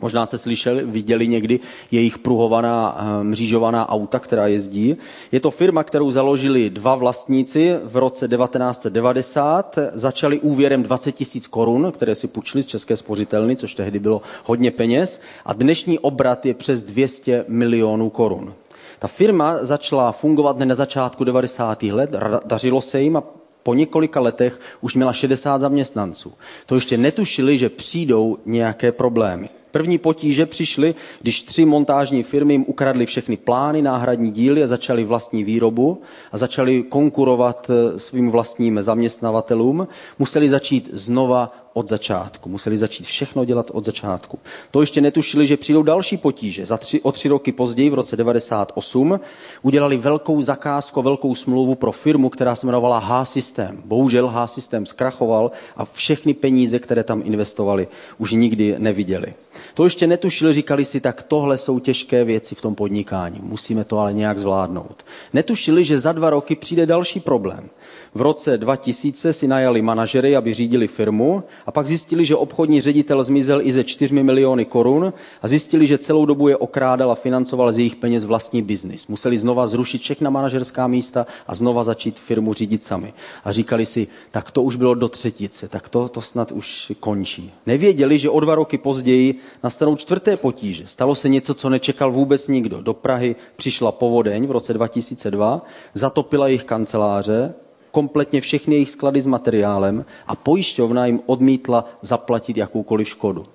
Možná 0.00 0.26
jste 0.26 0.38
slyšeli, 0.38 0.84
viděli 0.84 1.28
někdy 1.28 1.60
jejich 1.90 2.18
pruhovaná, 2.18 2.98
eh, 2.98 3.24
mřížovaná 3.24 3.88
auta, 3.88 4.18
která 4.18 4.46
jezdí. 4.46 4.96
Je 5.32 5.40
to 5.40 5.50
firma, 5.50 5.84
kterou 5.84 6.10
založili 6.10 6.70
dva 6.70 6.94
vlastníci 6.94 7.76
v 7.84 7.96
roce 7.96 8.28
1990. 8.28 9.78
Začali 9.92 10.40
úvěrem 10.40 10.82
20 10.82 11.12
tisíc 11.12 11.46
korun, 11.46 11.92
které 11.92 12.14
si 12.14 12.26
půjčili 12.26 12.62
z 12.62 12.66
České 12.66 12.96
spořitelny, 12.96 13.56
což 13.56 13.74
tehdy 13.74 13.98
bylo 13.98 14.22
hodně 14.44 14.70
peněz. 14.70 15.20
A 15.44 15.52
dnešní 15.52 15.98
obrat 15.98 16.46
je 16.46 16.54
přes 16.54 16.82
200 16.82 17.44
milionů 17.48 18.10
korun. 18.10 18.54
Ta 18.98 19.08
firma 19.08 19.56
začala 19.60 20.12
fungovat 20.12 20.58
na 20.58 20.74
začátku 20.74 21.24
90. 21.24 21.82
let, 21.82 22.14
dařilo 22.44 22.80
se 22.80 23.02
jim 23.02 23.16
a 23.16 23.22
po 23.62 23.74
několika 23.74 24.20
letech 24.20 24.60
už 24.80 24.94
měla 24.94 25.12
60 25.12 25.58
zaměstnanců. 25.58 26.32
To 26.66 26.74
ještě 26.74 26.96
netušili, 26.96 27.58
že 27.58 27.68
přijdou 27.68 28.38
nějaké 28.46 28.92
problémy. 28.92 29.48
První 29.70 29.98
potíže 29.98 30.46
přišly, 30.46 30.94
když 31.20 31.42
tři 31.42 31.64
montážní 31.64 32.22
firmy 32.22 32.54
jim 32.54 32.64
ukradly 32.68 33.06
všechny 33.06 33.36
plány, 33.36 33.82
náhradní 33.82 34.30
díly 34.30 34.62
a 34.62 34.66
začali 34.66 35.04
vlastní 35.04 35.44
výrobu 35.44 36.02
a 36.32 36.38
začali 36.38 36.82
konkurovat 36.82 37.70
eh, 37.70 37.98
svým 37.98 38.30
vlastním 38.30 38.82
zaměstnavatelům. 38.82 39.88
Museli 40.18 40.48
začít 40.48 40.90
znova 40.92 41.52
od 41.72 41.88
začátku. 41.88 42.48
Museli 42.48 42.78
začít 42.78 43.04
všechno 43.04 43.44
dělat 43.44 43.70
od 43.72 43.84
začátku. 43.84 44.38
To 44.70 44.80
ještě 44.80 45.00
netušili, 45.00 45.46
že 45.46 45.56
přijdou 45.56 45.82
další 45.82 46.16
potíže. 46.16 46.66
Za 46.66 46.76
tři, 46.76 47.00
o 47.00 47.12
tři 47.12 47.28
roky 47.28 47.52
později, 47.52 47.90
v 47.90 47.94
roce 47.94 48.16
98, 48.16 49.20
udělali 49.62 49.96
velkou 49.96 50.42
zakázku, 50.42 51.02
velkou 51.02 51.34
smlouvu 51.34 51.74
pro 51.74 51.92
firmu, 51.92 52.28
která 52.28 52.54
se 52.54 52.66
jmenovala 52.66 52.98
H-System. 52.98 53.82
Bohužel 53.84 54.28
H-System 54.28 54.86
zkrachoval 54.86 55.50
a 55.76 55.84
všechny 55.84 56.34
peníze, 56.34 56.78
které 56.78 57.04
tam 57.04 57.22
investovali, 57.24 57.88
už 58.18 58.32
nikdy 58.32 58.74
neviděli. 58.78 59.34
To 59.74 59.84
ještě 59.84 60.06
netušili, 60.06 60.52
říkali 60.52 60.84
si, 60.84 61.00
tak 61.00 61.22
tohle 61.22 61.58
jsou 61.58 61.78
těžké 61.78 62.24
věci 62.24 62.54
v 62.54 62.62
tom 62.62 62.74
podnikání. 62.74 63.40
Musíme 63.42 63.84
to 63.84 63.98
ale 63.98 64.12
nějak 64.12 64.38
zvládnout. 64.38 65.04
Netušili, 65.32 65.84
že 65.84 65.98
za 65.98 66.12
dva 66.12 66.30
roky 66.30 66.56
přijde 66.56 66.86
další 66.86 67.20
problém. 67.20 67.70
V 68.14 68.20
roce 68.20 68.58
2000 68.58 69.32
si 69.32 69.48
najali 69.48 69.82
manažery, 69.82 70.36
aby 70.36 70.54
řídili 70.54 70.88
firmu 70.88 71.42
a 71.66 71.72
pak 71.72 71.86
zjistili, 71.86 72.24
že 72.24 72.36
obchodní 72.36 72.80
ředitel 72.80 73.24
zmizel 73.24 73.60
i 73.62 73.72
ze 73.72 73.84
4 73.84 74.22
miliony 74.22 74.64
korun 74.64 75.12
a 75.42 75.48
zjistili, 75.48 75.86
že 75.86 75.98
celou 75.98 76.26
dobu 76.26 76.48
je 76.48 76.56
okrádal 76.56 77.12
a 77.12 77.14
financoval 77.14 77.72
z 77.72 77.78
jejich 77.78 77.96
peněz 77.96 78.24
vlastní 78.24 78.62
biznis. 78.62 79.06
Museli 79.06 79.38
znova 79.38 79.66
zrušit 79.66 80.02
všechna 80.02 80.30
manažerská 80.30 80.86
místa 80.86 81.26
a 81.46 81.54
znova 81.54 81.84
začít 81.84 82.18
firmu 82.18 82.54
řídit 82.54 82.84
sami. 82.84 83.12
A 83.44 83.52
říkali 83.52 83.86
si, 83.86 84.06
tak 84.30 84.50
to 84.50 84.62
už 84.62 84.76
bylo 84.76 84.94
do 84.94 85.08
třetice, 85.08 85.68
tak 85.68 85.88
to, 85.88 86.08
to 86.08 86.20
snad 86.20 86.52
už 86.52 86.92
končí. 87.00 87.52
Nevěděli, 87.66 88.18
že 88.18 88.30
o 88.30 88.40
dva 88.40 88.54
roky 88.54 88.78
později 88.78 89.40
nastanou 89.62 89.96
čtvrté 89.96 90.36
potíže. 90.36 90.86
Stalo 90.86 91.14
se 91.14 91.28
něco, 91.28 91.54
co 91.54 91.68
nečekal 91.68 92.12
vůbec 92.12 92.48
nikdo. 92.48 92.82
Do 92.82 92.94
Prahy 92.94 93.36
přišla 93.56 93.92
povodeň 93.92 94.46
v 94.46 94.50
roce 94.50 94.72
2002, 94.72 95.62
zatopila 95.94 96.46
jejich 96.46 96.64
kanceláře, 96.64 97.54
kompletně 97.90 98.40
všechny 98.40 98.74
jejich 98.74 98.90
sklady 98.90 99.20
s 99.20 99.26
materiálem 99.26 100.04
a 100.26 100.34
pojišťovna 100.36 101.06
jim 101.06 101.20
odmítla 101.26 101.84
zaplatit 102.02 102.56
jakoukoliv 102.56 103.08
škodu. 103.08 103.46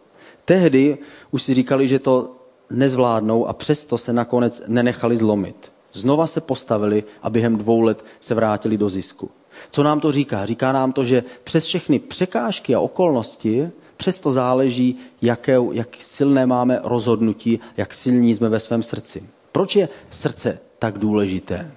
Tehdy 0.45 0.97
už 1.31 1.43
si 1.43 1.53
říkali, 1.53 1.87
že 1.87 1.99
to 1.99 2.31
nezvládnou 2.69 3.47
a 3.47 3.53
přesto 3.53 3.97
se 3.97 4.13
nakonec 4.13 4.63
nenechali 4.67 5.17
zlomit. 5.17 5.71
Znova 5.93 6.27
se 6.27 6.41
postavili 6.41 7.03
a 7.21 7.29
během 7.29 7.57
dvou 7.57 7.81
let 7.81 8.05
se 8.19 8.35
vrátili 8.35 8.77
do 8.77 8.89
zisku. 8.89 9.31
Co 9.71 9.83
nám 9.83 9.99
to 9.99 10.11
říká? 10.11 10.45
Říká 10.45 10.71
nám 10.71 10.93
to, 10.93 11.03
že 11.03 11.23
přes 11.43 11.65
všechny 11.65 11.99
překážky 11.99 12.75
a 12.75 12.79
okolnosti 12.79 13.69
přesto 13.97 14.31
záleží, 14.31 14.99
jaké, 15.21 15.57
jak 15.71 15.87
silné 15.97 16.45
máme 16.45 16.79
rozhodnutí, 16.83 17.59
jak 17.77 17.93
silní 17.93 18.35
jsme 18.35 18.49
ve 18.49 18.59
svém 18.59 18.83
srdci. 18.83 19.23
Proč 19.51 19.75
je 19.75 19.89
srdce 20.09 20.59
tak 20.79 20.97
důležité? 20.97 21.71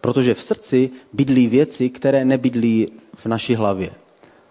Protože 0.00 0.34
v 0.34 0.42
srdci 0.42 0.90
bydlí 1.12 1.46
věci, 1.46 1.90
které 1.90 2.24
nebydlí 2.24 2.88
v 3.14 3.26
naší 3.26 3.54
hlavě. 3.54 3.90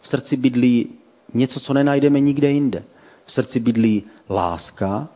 V 0.01 0.07
srdci 0.07 0.37
bydlí 0.37 0.89
něco, 1.33 1.59
co 1.59 1.73
nenajdeme 1.73 2.19
nikde 2.19 2.51
jinde. 2.51 2.83
V 3.25 3.31
srdci 3.31 3.59
bydlí 3.59 4.03
láska, 4.29 5.07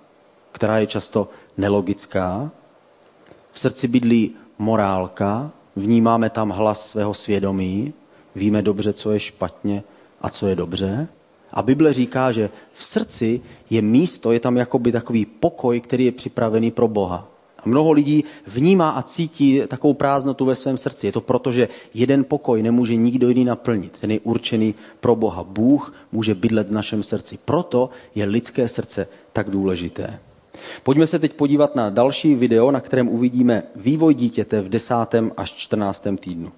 která 0.51 0.77
je 0.77 0.87
často 0.87 1.29
nelogická. 1.57 2.51
V 3.51 3.59
srdci 3.59 3.87
bydlí 3.87 4.31
morálka, 4.57 5.51
vnímáme 5.75 6.29
tam 6.29 6.49
hlas 6.49 6.89
svého 6.89 7.13
svědomí, 7.13 7.93
víme 8.35 8.61
dobře, 8.61 8.93
co 8.93 9.11
je 9.11 9.19
špatně 9.19 9.83
a 10.21 10.29
co 10.29 10.47
je 10.47 10.55
dobře. 10.55 11.07
A 11.53 11.61
Bible 11.61 11.93
říká, 11.93 12.31
že 12.31 12.49
v 12.73 12.83
srdci 12.83 13.41
je 13.69 13.81
místo, 13.81 14.31
je 14.31 14.39
tam 14.39 14.57
jakoby 14.57 14.91
takový 14.91 15.25
pokoj, 15.25 15.81
který 15.81 16.05
je 16.05 16.11
připravený 16.11 16.71
pro 16.71 16.87
Boha. 16.87 17.27
A 17.63 17.69
mnoho 17.69 17.91
lidí 17.91 18.23
vnímá 18.47 18.89
a 18.89 19.01
cítí 19.01 19.61
takovou 19.67 19.93
prázdnotu 19.93 20.45
ve 20.45 20.55
svém 20.55 20.77
srdci. 20.77 21.05
Je 21.05 21.11
to 21.11 21.21
proto, 21.21 21.51
že 21.51 21.69
jeden 21.93 22.23
pokoj 22.23 22.63
nemůže 22.63 22.95
nikdo 22.95 23.29
jiný 23.29 23.45
naplnit. 23.45 23.97
Ten 24.01 24.11
je 24.11 24.19
určený 24.19 24.75
pro 24.99 25.15
Boha. 25.15 25.43
Bůh 25.43 25.93
může 26.11 26.35
bydlet 26.35 26.67
v 26.67 26.71
našem 26.71 27.03
srdci. 27.03 27.39
Proto 27.45 27.89
je 28.15 28.25
lidské 28.25 28.67
srdce 28.67 29.07
tak 29.33 29.49
důležité. 29.49 30.19
Pojďme 30.83 31.07
se 31.07 31.19
teď 31.19 31.33
podívat 31.33 31.75
na 31.75 31.89
další 31.89 32.35
video, 32.35 32.71
na 32.71 32.81
kterém 32.81 33.07
uvidíme 33.07 33.63
vývoj 33.75 34.13
dítěte 34.13 34.61
v 34.61 34.69
10. 34.69 34.93
až 35.37 35.51
14. 35.51 36.07
týdnu. 36.19 36.51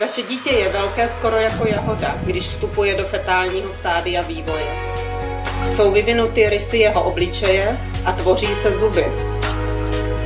Vaše 0.00 0.22
dítě 0.22 0.50
je 0.50 0.68
velké 0.68 1.08
skoro 1.08 1.36
jako 1.36 1.68
jahoda, 1.68 2.16
když 2.22 2.48
vstupuje 2.48 2.94
do 2.94 3.04
fetálního 3.04 3.72
stádia 3.72 4.22
vývoje. 4.22 4.66
Jsou 5.70 5.92
vyvinuty 5.92 6.48
rysy 6.48 6.78
jeho 6.78 7.02
obličeje 7.02 7.80
a 8.04 8.12
tvoří 8.12 8.56
se 8.56 8.76
zuby. 8.76 9.04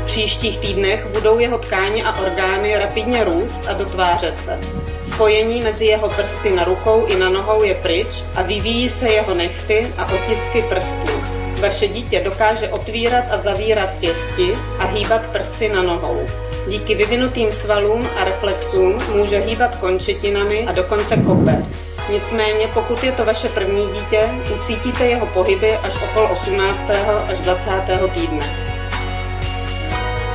V 0.03 0.07
příštích 0.07 0.59
týdnech 0.59 1.07
budou 1.07 1.39
jeho 1.39 1.59
tkáně 1.59 2.05
a 2.05 2.21
orgány 2.21 2.79
rapidně 2.79 3.25
růst 3.25 3.69
a 3.69 3.73
dotvářet 3.73 4.43
se. 4.43 4.61
Spojení 5.03 5.61
mezi 5.63 5.85
jeho 5.85 6.09
prsty 6.09 6.51
na 6.51 6.65
rukou 6.65 7.07
i 7.07 7.17
na 7.17 7.29
nohou 7.29 7.63
je 7.63 7.75
pryč 7.75 8.23
a 8.35 8.43
vyvíjí 8.43 8.91
se 8.91 9.09
jeho 9.09 9.35
nechty 9.35 9.93
a 9.97 10.13
otisky 10.13 10.63
prstů. 10.63 11.23
Vaše 11.61 11.89
dítě 11.89 12.21
dokáže 12.21 12.69
otvírat 12.69 13.25
a 13.31 13.39
zavírat 13.39 13.91
pěsti 14.01 14.53
a 14.79 14.87
hýbat 14.87 15.27
prsty 15.27 15.69
na 15.69 15.83
nohou. 15.83 16.27
Díky 16.69 16.95
vyvinutým 16.95 17.53
svalům 17.53 18.09
a 18.17 18.25
reflexům 18.25 18.99
může 19.17 19.39
hýbat 19.39 19.77
končetinami 19.77 20.67
a 20.67 20.73
dokonce 20.73 21.17
kope. 21.17 21.65
Nicméně, 22.11 22.69
pokud 22.75 23.05
je 23.05 23.13
to 23.13 23.25
vaše 23.25 23.49
první 23.49 23.89
dítě, 23.89 24.31
ucítíte 24.61 25.07
jeho 25.07 25.27
pohyby 25.27 25.77
až 25.77 26.03
okolo 26.03 26.29
18. 26.31 26.85
až 27.29 27.41
20. 27.41 27.71
týdne. 28.15 28.57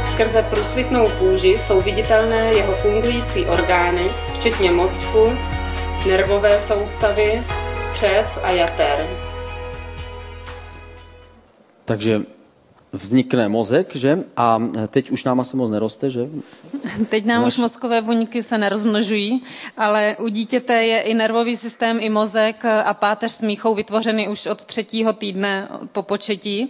Skrze 0.06 0.44
průsvitnou 0.44 1.10
kůži 1.10 1.58
jsou 1.60 1.82
viditelné 1.82 2.54
jeho 2.54 2.74
fungující 2.74 3.46
orgány, 3.46 4.12
včetně 4.34 4.72
mozku, 4.72 5.38
nervové 6.08 6.60
soustavy, 6.60 7.44
střev 7.80 8.40
a 8.44 8.52
jater. 8.52 9.08
Takže 11.86 12.22
vznikne 12.94 13.50
mozek, 13.50 13.96
že? 13.96 14.24
A 14.38 14.62
teď 14.88 15.12
už 15.12 15.24
nám 15.24 15.40
asi 15.40 15.58
moc 15.58 15.72
neroste, 15.72 16.10
že? 16.10 16.30
Teď 17.10 17.26
nám 17.26 17.42
Naš... 17.44 17.54
už 17.54 17.58
mozkové 17.58 18.02
buňky 18.02 18.44
se 18.44 18.58
nerozmnožují, 18.58 19.44
ale 19.78 20.16
u 20.20 20.28
dítěte 20.28 20.74
je 20.74 21.02
i 21.02 21.14
nervový 21.14 21.58
systém, 21.58 21.98
i 22.00 22.10
mozek 22.10 22.66
a 22.66 22.94
páteř 22.94 23.32
smíchou 23.32 23.76
vytvořeny 23.76 24.30
už 24.30 24.46
od 24.46 24.66
třetího 24.66 25.14
týdne 25.14 25.68
po 25.92 26.04
početí. 26.04 26.70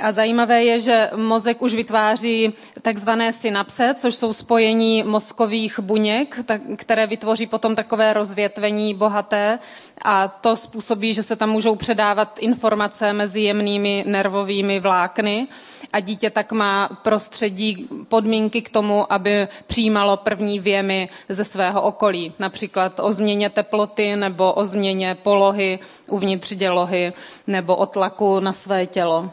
A 0.00 0.12
zajímavé 0.12 0.64
je, 0.64 0.80
že 0.80 1.10
mozek 1.16 1.62
už 1.62 1.74
vytváří 1.74 2.52
takzvané 2.82 3.32
synapse, 3.32 3.94
což 3.98 4.16
jsou 4.16 4.32
spojení 4.32 5.02
mozkových 5.02 5.80
buněk, 5.80 6.38
které 6.76 7.06
vytvoří 7.06 7.46
potom 7.46 7.76
takové 7.76 8.12
rozvětvení 8.12 8.94
bohaté 8.94 9.58
a 10.04 10.28
to 10.28 10.56
způsobí, 10.56 11.14
že 11.14 11.22
se 11.22 11.36
tam 11.36 11.50
můžou 11.50 11.76
předávat 11.76 12.38
informace 12.38 13.12
mezi 13.12 13.40
jemnými 13.40 14.04
nervovými 14.06 14.80
vlákny 14.80 15.48
a 15.92 16.00
dítě 16.00 16.30
tak 16.30 16.52
má 16.52 16.88
prostředí 17.02 17.88
podmínky 18.08 18.62
k 18.62 18.70
tomu, 18.70 19.12
aby 19.12 19.48
přijímalo 19.66 20.16
první 20.16 20.60
věmy 20.60 21.08
ze 21.28 21.44
svého 21.44 21.82
okolí, 21.82 22.32
například 22.38 23.00
o 23.00 23.12
změně 23.12 23.50
teploty 23.50 24.16
nebo 24.16 24.52
o 24.52 24.64
změně 24.64 25.14
polohy 25.22 25.78
uvnitř 26.08 26.52
dělohy 26.52 27.12
nebo 27.46 27.76
o 27.76 27.86
tlaku 27.86 28.40
na 28.40 28.52
své 28.52 28.86
tělo. 28.86 29.30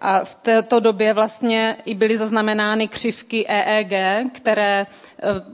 A 0.00 0.24
v 0.24 0.34
této 0.34 0.80
době 0.80 1.14
vlastně 1.14 1.76
i 1.84 1.94
byly 1.94 2.18
zaznamenány 2.18 2.88
křivky 2.88 3.46
EEG, 3.48 3.92
které 4.32 4.80
e, 4.80 4.86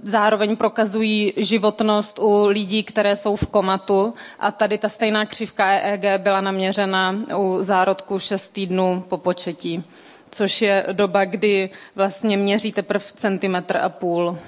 zároveň 0.03 0.57
prokazují 0.57 1.33
životnost 1.37 2.19
u 2.19 2.47
lidí, 2.47 2.83
které 2.83 3.17
jsou 3.17 3.37
v 3.37 3.47
komatu. 3.47 4.15
A 4.39 4.51
tady 4.51 4.79
ta 4.79 4.89
stejná 4.89 5.27
křivka 5.27 5.67
EEG 5.67 6.21
byla 6.21 6.41
naměřena 6.41 7.17
u 7.37 7.59
zárodku 7.61 8.19
6 8.19 8.49
týdnů 8.49 9.05
po 9.09 9.19
početí, 9.19 9.85
což 10.31 10.63
je 10.63 10.87
doba, 10.93 11.25
kdy 11.25 11.71
vlastně 11.97 12.37
měří 12.37 12.73
teprve 12.73 13.05
centimetr 13.17 13.77
a 13.77 13.89
půl. 13.89 14.39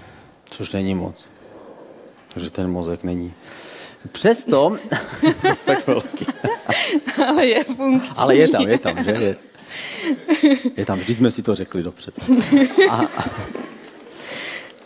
Což 0.51 0.73
není 0.73 0.95
moc. 0.95 1.29
Takže 2.35 2.51
ten 2.51 2.71
mozek 2.71 3.05
není. 3.05 3.35
Přesto, 4.13 4.77
tak 5.65 5.87
velký. 5.87 6.27
Ale 7.29 7.47
je 7.47 7.65
funkční. 7.65 8.17
Ale 8.19 8.37
je 8.37 8.49
tam, 8.49 8.69
je 8.69 8.79
tam, 8.79 9.05
že? 9.05 9.11
Je. 9.11 9.37
Je 10.77 10.85
tam, 10.85 10.99
vždyť 10.99 11.17
jsme 11.17 11.31
si 11.31 11.43
to 11.43 11.55
řekli 11.55 11.83
dopředu. 11.83 12.17
A, 12.91 12.95
a, 13.17 13.25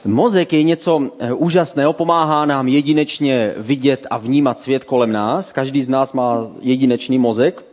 Mozek 0.04 0.52
je 0.52 0.62
něco 0.62 1.10
eh, 1.18 1.32
úžasného, 1.32 1.92
pomáhá 1.92 2.46
nám 2.46 2.68
jedinečně 2.68 3.54
vidět 3.56 4.06
a 4.10 4.18
vnímat 4.18 4.58
svět 4.58 4.84
kolem 4.84 5.12
nás. 5.12 5.52
Každý 5.52 5.82
z 5.82 5.88
nás 5.88 6.12
má 6.12 6.46
jedinečný 6.60 7.18
mozek. 7.18 7.64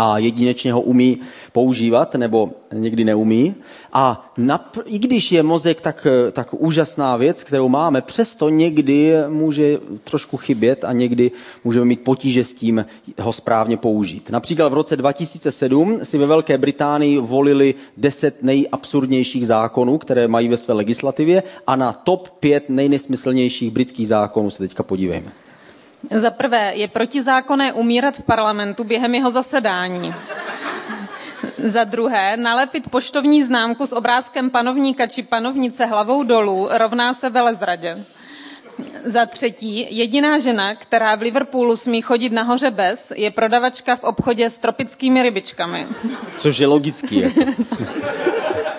A 0.00 0.18
jedinečně 0.18 0.72
ho 0.72 0.80
umí 0.80 1.20
používat, 1.52 2.14
nebo 2.14 2.50
někdy 2.72 3.04
neumí. 3.04 3.54
A 3.92 4.32
nap- 4.38 4.82
i 4.84 4.98
když 4.98 5.32
je 5.32 5.42
mozek 5.42 5.80
tak, 5.80 6.06
tak 6.32 6.54
úžasná 6.54 7.16
věc, 7.16 7.44
kterou 7.44 7.68
máme, 7.68 8.00
přesto 8.00 8.48
někdy 8.48 9.12
může 9.28 9.78
trošku 10.04 10.36
chybět 10.36 10.84
a 10.84 10.92
někdy 10.92 11.30
můžeme 11.64 11.84
mít 11.84 12.00
potíže 12.00 12.44
s 12.44 12.54
tím 12.54 12.84
ho 13.20 13.32
správně 13.32 13.76
použít. 13.76 14.30
Například 14.30 14.68
v 14.68 14.74
roce 14.74 14.96
2007 14.96 15.98
si 16.02 16.18
ve 16.18 16.26
Velké 16.26 16.58
Británii 16.58 17.18
volili 17.18 17.74
10 17.96 18.42
nejabsurdnějších 18.42 19.46
zákonů, 19.46 19.98
které 19.98 20.28
mají 20.28 20.48
ve 20.48 20.56
své 20.56 20.74
legislativě 20.74 21.42
a 21.66 21.76
na 21.76 21.92
top 21.92 22.28
5 22.28 22.68
nejnesmyslnějších 22.68 23.70
britských 23.70 24.08
zákonů 24.08 24.50
se 24.50 24.58
teďka 24.58 24.82
podívejme. 24.82 25.32
Za 26.10 26.30
prvé, 26.30 26.72
je 26.74 26.88
protizákonné 26.88 27.72
umírat 27.72 28.16
v 28.16 28.22
parlamentu 28.22 28.84
během 28.84 29.14
jeho 29.14 29.30
zasedání. 29.30 30.14
Za 31.64 31.84
druhé, 31.84 32.36
nalepit 32.36 32.90
poštovní 32.90 33.42
známku 33.44 33.86
s 33.86 33.92
obrázkem 33.92 34.50
panovníka 34.50 35.06
či 35.06 35.22
panovnice 35.22 35.86
hlavou 35.86 36.22
dolů 36.22 36.68
rovná 36.70 37.14
se 37.14 37.30
velezradě. 37.30 38.04
Za 39.04 39.26
třetí, 39.26 39.86
jediná 39.90 40.38
žena, 40.38 40.74
která 40.74 41.14
v 41.16 41.22
Liverpoolu 41.22 41.76
smí 41.76 42.02
chodit 42.02 42.32
nahoře 42.32 42.70
bez, 42.70 43.12
je 43.16 43.30
prodavačka 43.30 43.96
v 43.96 44.04
obchodě 44.04 44.50
s 44.50 44.58
tropickými 44.58 45.22
rybičkami. 45.22 45.86
Což 46.36 46.58
je 46.58 46.66
logický. 46.66 47.20
Jako. 47.20 47.40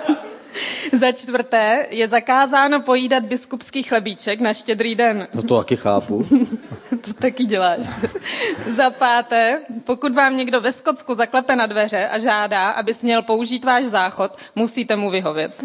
Za 0.93 1.11
čtvrté 1.11 1.85
je 1.89 2.07
zakázáno 2.07 2.81
pojídat 2.81 3.23
biskupský 3.23 3.83
chlebíček 3.83 4.39
na 4.39 4.53
štědrý 4.53 4.95
den. 4.95 5.27
No 5.33 5.41
to 5.43 5.57
taky 5.57 5.75
chápu. 5.75 6.25
to 7.01 7.13
taky 7.13 7.45
děláš. 7.45 7.79
Za 8.69 8.89
páté, 8.89 9.61
pokud 9.83 10.15
vám 10.15 10.37
někdo 10.37 10.61
ve 10.61 10.71
Skotsku 10.71 11.13
zaklepe 11.13 11.55
na 11.55 11.65
dveře 11.65 12.07
a 12.07 12.19
žádá, 12.19 12.69
aby 12.69 12.93
směl 12.93 13.21
použít 13.21 13.65
váš 13.65 13.85
záchod, 13.85 14.31
musíte 14.55 14.95
mu 14.95 15.09
vyhovět. 15.09 15.63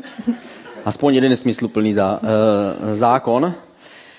Aspoň 0.85 1.15
jeden 1.15 1.37
smysluplný 1.37 1.93
zá, 1.93 2.21
e, 2.23 2.97
zákon. 2.97 3.55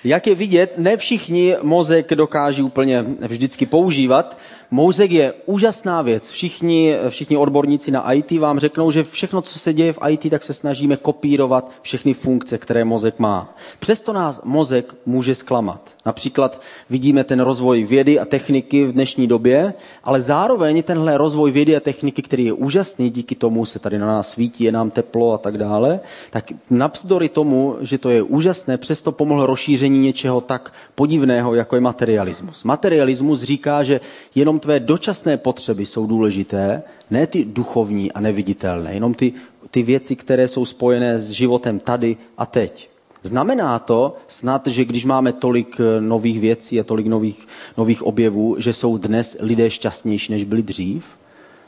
Jak 0.04 0.28
je 0.28 0.36
vidět, 0.36 0.74
ne 0.78 0.98
všichni 0.98 1.56
mozek 1.62 2.16
dokáží 2.16 2.62
úplně 2.62 3.06
vždycky 3.20 3.66
používat. 3.66 4.38
Mozek 4.72 5.12
je 5.12 5.34
úžasná 5.46 6.02
věc. 6.02 6.32
Všichni, 6.32 6.96
všichni 7.10 7.38
odborníci 7.38 7.92
na 7.92 8.14
IT 8.14 8.32
vám 8.32 8.60
řeknou, 8.60 8.92
že 8.92 9.04
všechno, 9.04 9.42
co 9.42 9.60
se 9.60 9.74
děje 9.74 9.94
v 9.94 10.00
IT, 10.10 10.30
tak 10.30 10.44
se 10.44 10.54
snažíme 10.54 10.98
kopírovat 10.98 11.72
všechny 11.82 12.14
funkce, 12.14 12.58
které 12.58 12.86
mozek 12.86 13.20
má. 13.20 13.56
Přesto 13.80 14.14
nás 14.14 14.42
mozek 14.44 14.96
může 15.06 15.36
zklamat. 15.36 15.82
Například 16.06 16.62
vidíme 16.90 17.24
ten 17.24 17.40
rozvoj 17.40 17.84
vědy 17.84 18.20
a 18.20 18.26
techniky 18.26 18.86
v 18.86 18.94
dnešní 18.94 19.28
době, 19.28 19.74
ale 20.04 20.22
zároveň 20.22 20.84
tenhle 20.84 21.18
rozvoj 21.18 21.52
vědy 21.52 21.76
a 21.76 21.80
techniky, 21.80 22.22
který 22.22 22.46
je 22.46 22.54
úžasný, 22.54 23.10
díky 23.10 23.36
tomu 23.36 23.66
se 23.66 23.80
tady 23.80 24.00
na 24.00 24.08
nás 24.08 24.30
svítí, 24.30 24.64
je 24.64 24.72
nám 24.72 24.92
teplo 24.92 25.34
a 25.34 25.38
tak 25.38 25.58
dále, 25.58 26.00
tak 26.30 26.52
navzdory 26.70 27.30
tomu, 27.30 27.76
že 27.82 27.98
to 27.98 28.10
je 28.10 28.22
úžasné, 28.22 28.78
přesto 28.78 29.12
pomohl 29.12 29.46
rozšíření 29.46 29.97
něčeho 29.98 30.42
tak 30.42 30.74
podivného, 30.96 31.56
jako 31.56 31.76
je 31.76 31.82
materialismus. 31.82 32.64
Materialismus 32.64 33.44
říká, 33.44 33.84
že 33.84 34.00
jenom 34.36 34.48
jenom 34.48 34.60
tvé 34.60 34.80
dočasné 34.80 35.38
potřeby 35.38 35.86
jsou 35.86 36.08
důležité, 36.08 36.84
ne 37.10 37.28
ty 37.28 37.46
duchovní 37.46 38.12
a 38.12 38.20
neviditelné, 38.20 38.94
jenom 38.94 39.14
ty, 39.14 39.34
ty 39.72 39.84
věci, 39.84 40.16
které 40.16 40.48
jsou 40.48 40.66
spojené 40.66 41.20
s 41.20 41.32
životem 41.32 41.80
tady 41.80 42.18
a 42.38 42.46
teď. 42.46 42.90
Znamená 43.24 43.80
to 43.80 44.16
snad, 44.28 44.68
že 44.68 44.86
když 44.86 45.06
máme 45.06 45.34
tolik 45.34 45.78
eh, 45.80 46.02
nových 46.02 46.40
věcí 46.40 46.80
a 46.80 46.84
tolik 46.84 47.08
nových, 47.08 47.48
nových 47.78 48.04
objevů, 48.04 48.56
že 48.60 48.74
jsou 48.74 48.98
dnes 48.98 49.38
lidé 49.40 49.70
šťastnější, 49.70 50.32
než 50.32 50.44
byli 50.44 50.64
dřív? 50.64 51.06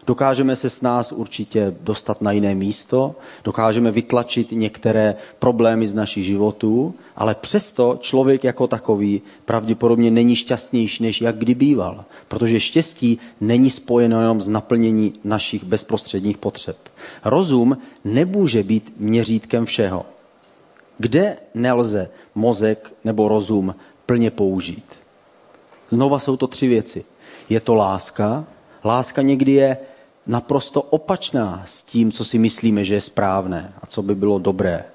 Dokážeme 0.09 0.55
se 0.55 0.69
s 0.69 0.81
nás 0.81 1.11
určitě 1.11 1.75
dostat 1.81 2.21
na 2.21 2.31
jiné 2.31 2.55
místo, 2.55 3.15
dokážeme 3.43 3.91
vytlačit 3.91 4.51
některé 4.51 5.15
problémy 5.39 5.87
z 5.87 5.93
našich 5.93 6.25
životů, 6.25 6.93
ale 7.15 7.35
přesto 7.35 7.97
člověk 8.01 8.43
jako 8.43 8.67
takový 8.67 9.21
pravděpodobně 9.45 10.11
není 10.11 10.35
šťastnější, 10.35 11.03
než 11.03 11.21
jak 11.21 11.37
kdy 11.37 11.55
býval. 11.55 12.05
Protože 12.27 12.59
štěstí 12.59 13.19
není 13.41 13.69
spojeno 13.69 14.21
jenom 14.21 14.41
s 14.41 14.49
naplnění 14.49 15.13
našich 15.23 15.63
bezprostředních 15.63 16.37
potřeb. 16.37 16.77
Rozum 17.25 17.77
nemůže 18.03 18.63
být 18.63 18.93
měřítkem 18.97 19.65
všeho. 19.65 20.05
Kde 20.97 21.37
nelze 21.53 22.09
mozek 22.35 22.93
nebo 23.03 23.27
rozum 23.27 23.75
plně 24.05 24.31
použít? 24.31 24.85
Znova 25.89 26.19
jsou 26.19 26.37
to 26.37 26.47
tři 26.47 26.67
věci. 26.67 27.05
Je 27.49 27.59
to 27.59 27.75
láska. 27.75 28.45
Láska 28.83 29.21
někdy 29.21 29.51
je 29.51 29.77
naprosto 30.29 30.81
opačná 30.81 31.63
s 31.65 31.81
tím, 31.81 32.11
co 32.11 32.25
si 32.25 32.37
myslíme, 32.37 32.85
že 32.85 32.93
je 32.93 33.01
správné 33.01 33.73
a 33.81 33.85
co 33.85 34.01
by 34.01 34.15
bylo 34.15 34.39
dobré. 34.39 34.85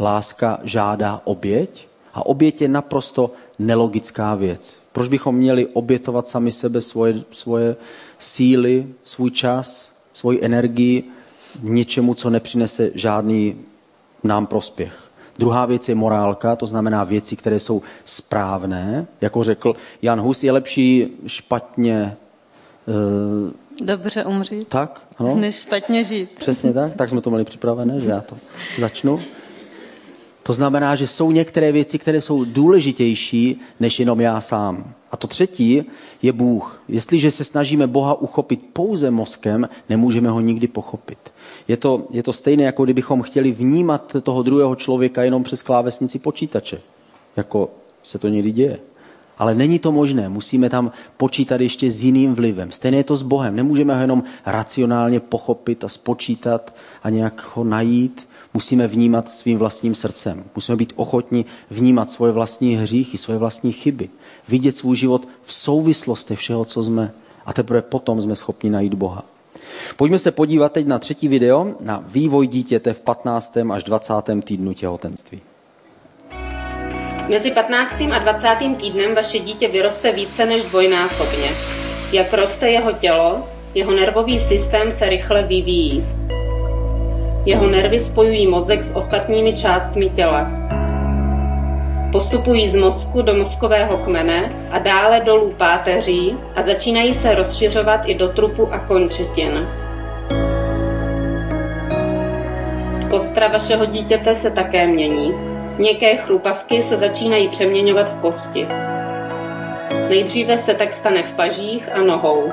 Láska 0.00 0.58
žádá 0.62 1.20
oběť 1.24 1.88
a 2.14 2.26
oběť 2.26 2.62
je 2.62 2.68
naprosto 2.68 3.30
nelogická 3.58 4.34
věc. 4.34 4.76
Proč 4.92 5.08
bychom 5.08 5.34
měli 5.34 5.66
obětovat 5.66 6.28
sami 6.28 6.52
sebe 6.52 6.80
svoje, 6.80 7.22
svoje 7.30 7.76
síly, 8.18 8.86
svůj 9.04 9.30
čas, 9.30 9.92
svoji 10.12 10.44
energii 10.44 11.04
něčemu, 11.62 12.14
co 12.14 12.30
nepřinese 12.30 12.90
žádný 12.94 13.56
nám 14.24 14.46
prospěch? 14.46 15.10
Druhá 15.38 15.66
věc 15.66 15.88
je 15.88 15.94
morálka, 15.94 16.56
to 16.56 16.66
znamená 16.66 17.04
věci, 17.04 17.36
které 17.36 17.58
jsou 17.58 17.82
správné. 18.04 19.06
Jako 19.20 19.42
řekl 19.42 19.74
Jan 20.02 20.20
Hus, 20.20 20.44
je 20.44 20.52
lepší 20.52 21.08
špatně 21.26 22.16
uh, 22.86 23.52
Dobře 23.80 24.24
umřít, 24.24 24.68
tak, 24.68 25.06
ano. 25.18 25.36
než 25.36 25.54
špatně 25.54 26.04
žít. 26.04 26.30
Přesně 26.38 26.72
tak, 26.72 26.96
tak 26.96 27.10
jsme 27.10 27.20
to 27.20 27.30
měli 27.30 27.44
připravené, 27.44 28.00
že 28.00 28.10
já 28.10 28.20
to 28.20 28.36
začnu. 28.78 29.20
To 30.42 30.52
znamená, 30.52 30.94
že 30.94 31.06
jsou 31.06 31.30
některé 31.30 31.72
věci, 31.72 31.98
které 31.98 32.20
jsou 32.20 32.44
důležitější 32.44 33.60
než 33.80 34.00
jenom 34.00 34.20
já 34.20 34.40
sám. 34.40 34.94
A 35.10 35.16
to 35.16 35.26
třetí 35.26 35.84
je 36.22 36.32
Bůh. 36.32 36.82
Jestliže 36.88 37.30
se 37.30 37.44
snažíme 37.44 37.86
Boha 37.86 38.14
uchopit 38.14 38.60
pouze 38.72 39.10
mozkem, 39.10 39.68
nemůžeme 39.88 40.30
ho 40.30 40.40
nikdy 40.40 40.68
pochopit. 40.68 41.18
Je 41.68 41.76
to, 41.76 42.06
je 42.10 42.22
to 42.22 42.32
stejné, 42.32 42.64
jako 42.64 42.84
kdybychom 42.84 43.22
chtěli 43.22 43.52
vnímat 43.52 44.16
toho 44.22 44.42
druhého 44.42 44.76
člověka 44.76 45.22
jenom 45.22 45.42
přes 45.42 45.62
klávesnici 45.62 46.18
počítače. 46.18 46.80
Jako 47.36 47.70
se 48.02 48.18
to 48.18 48.28
někdy 48.28 48.52
děje. 48.52 48.78
Ale 49.42 49.54
není 49.54 49.78
to 49.78 49.92
možné, 49.92 50.28
musíme 50.28 50.70
tam 50.70 50.92
počítat 51.16 51.60
ještě 51.60 51.90
s 51.90 52.04
jiným 52.04 52.34
vlivem. 52.34 52.72
Stejně 52.72 52.98
je 52.98 53.04
to 53.04 53.16
s 53.16 53.22
Bohem. 53.22 53.56
Nemůžeme 53.56 53.94
ho 53.94 54.00
jenom 54.00 54.22
racionálně 54.46 55.20
pochopit 55.20 55.84
a 55.84 55.88
spočítat 55.88 56.76
a 57.02 57.10
nějak 57.10 57.50
ho 57.54 57.64
najít. 57.64 58.28
Musíme 58.54 58.86
vnímat 58.86 59.30
svým 59.30 59.58
vlastním 59.58 59.94
srdcem. 59.94 60.44
Musíme 60.54 60.76
být 60.76 60.92
ochotni 60.96 61.44
vnímat 61.70 62.10
svoje 62.10 62.32
vlastní 62.32 62.76
hříchy, 62.76 63.18
svoje 63.18 63.38
vlastní 63.38 63.72
chyby. 63.72 64.08
Vidět 64.48 64.76
svůj 64.76 64.96
život 64.96 65.28
v 65.42 65.52
souvislosti 65.52 66.36
všeho, 66.36 66.64
co 66.64 66.82
jsme. 66.82 67.12
A 67.46 67.52
teprve 67.52 67.82
potom 67.82 68.22
jsme 68.22 68.34
schopni 68.34 68.70
najít 68.70 68.94
Boha. 68.94 69.24
Pojďme 69.96 70.18
se 70.18 70.30
podívat 70.30 70.72
teď 70.72 70.86
na 70.86 70.98
třetí 70.98 71.28
video, 71.28 71.74
na 71.80 72.04
vývoj 72.06 72.46
dítěte 72.46 72.92
v 72.92 73.00
15. 73.00 73.56
až 73.72 73.84
20. 73.84 74.14
týdnu 74.44 74.72
těhotenství. 74.72 75.40
Mezi 77.28 77.50
15. 77.50 78.00
a 78.12 78.18
20. 78.18 78.48
týdnem 78.80 79.14
vaše 79.14 79.38
dítě 79.38 79.68
vyroste 79.68 80.12
více 80.12 80.46
než 80.46 80.62
dvojnásobně. 80.62 81.48
Jak 82.12 82.32
roste 82.32 82.70
jeho 82.70 82.92
tělo, 82.92 83.48
jeho 83.74 83.92
nervový 83.92 84.40
systém 84.40 84.92
se 84.92 85.08
rychle 85.08 85.42
vyvíjí. 85.42 86.06
Jeho 87.46 87.66
nervy 87.66 88.00
spojují 88.00 88.46
mozek 88.46 88.82
s 88.82 88.96
ostatními 88.96 89.52
částmi 89.52 90.10
těla. 90.10 90.50
Postupují 92.12 92.68
z 92.68 92.76
mozku 92.76 93.22
do 93.22 93.34
mozkového 93.34 93.98
kmene 93.98 94.52
a 94.70 94.78
dále 94.78 95.20
dolů 95.20 95.54
páteří 95.56 96.36
a 96.56 96.62
začínají 96.62 97.14
se 97.14 97.34
rozšiřovat 97.34 98.00
i 98.06 98.14
do 98.14 98.28
trupu 98.28 98.72
a 98.72 98.78
končetin. 98.78 99.68
Kostra 103.10 103.48
vašeho 103.48 103.84
dítěte 103.84 104.34
se 104.34 104.50
také 104.50 104.86
mění. 104.86 105.51
Měkké 105.78 106.16
chrupavky 106.16 106.82
se 106.82 106.96
začínají 106.96 107.48
přeměňovat 107.48 108.10
v 108.10 108.20
kosti. 108.20 108.66
Nejdříve 110.08 110.58
se 110.58 110.74
tak 110.74 110.92
stane 110.92 111.22
v 111.22 111.32
pažích 111.32 111.88
a 111.92 112.02
nohou. 112.02 112.52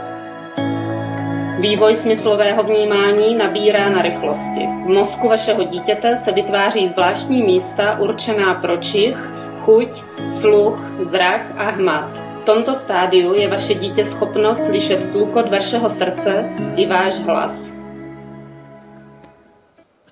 Vývoj 1.59 1.95
smyslového 1.95 2.63
vnímání 2.63 3.35
nabírá 3.35 3.89
na 3.89 4.01
rychlosti. 4.01 4.59
V 4.85 4.89
mozku 4.89 5.27
vašeho 5.27 5.63
dítěte 5.63 6.17
se 6.17 6.31
vytváří 6.31 6.89
zvláštní 6.89 7.43
místa 7.43 7.99
určená 7.99 8.53
pro 8.53 8.77
čich, 8.77 9.17
chuť, 9.61 10.03
sluch, 10.33 10.79
zrak 10.99 11.41
a 11.57 11.69
hmat. 11.69 12.09
V 12.39 12.45
tomto 12.45 12.75
stádiu 12.75 13.33
je 13.33 13.47
vaše 13.47 13.73
dítě 13.73 14.05
schopno 14.05 14.55
slyšet 14.55 15.11
tlukot 15.11 15.51
vašeho 15.51 15.89
srdce 15.89 16.45
i 16.75 16.85
váš 16.85 17.19
hlas. 17.19 17.78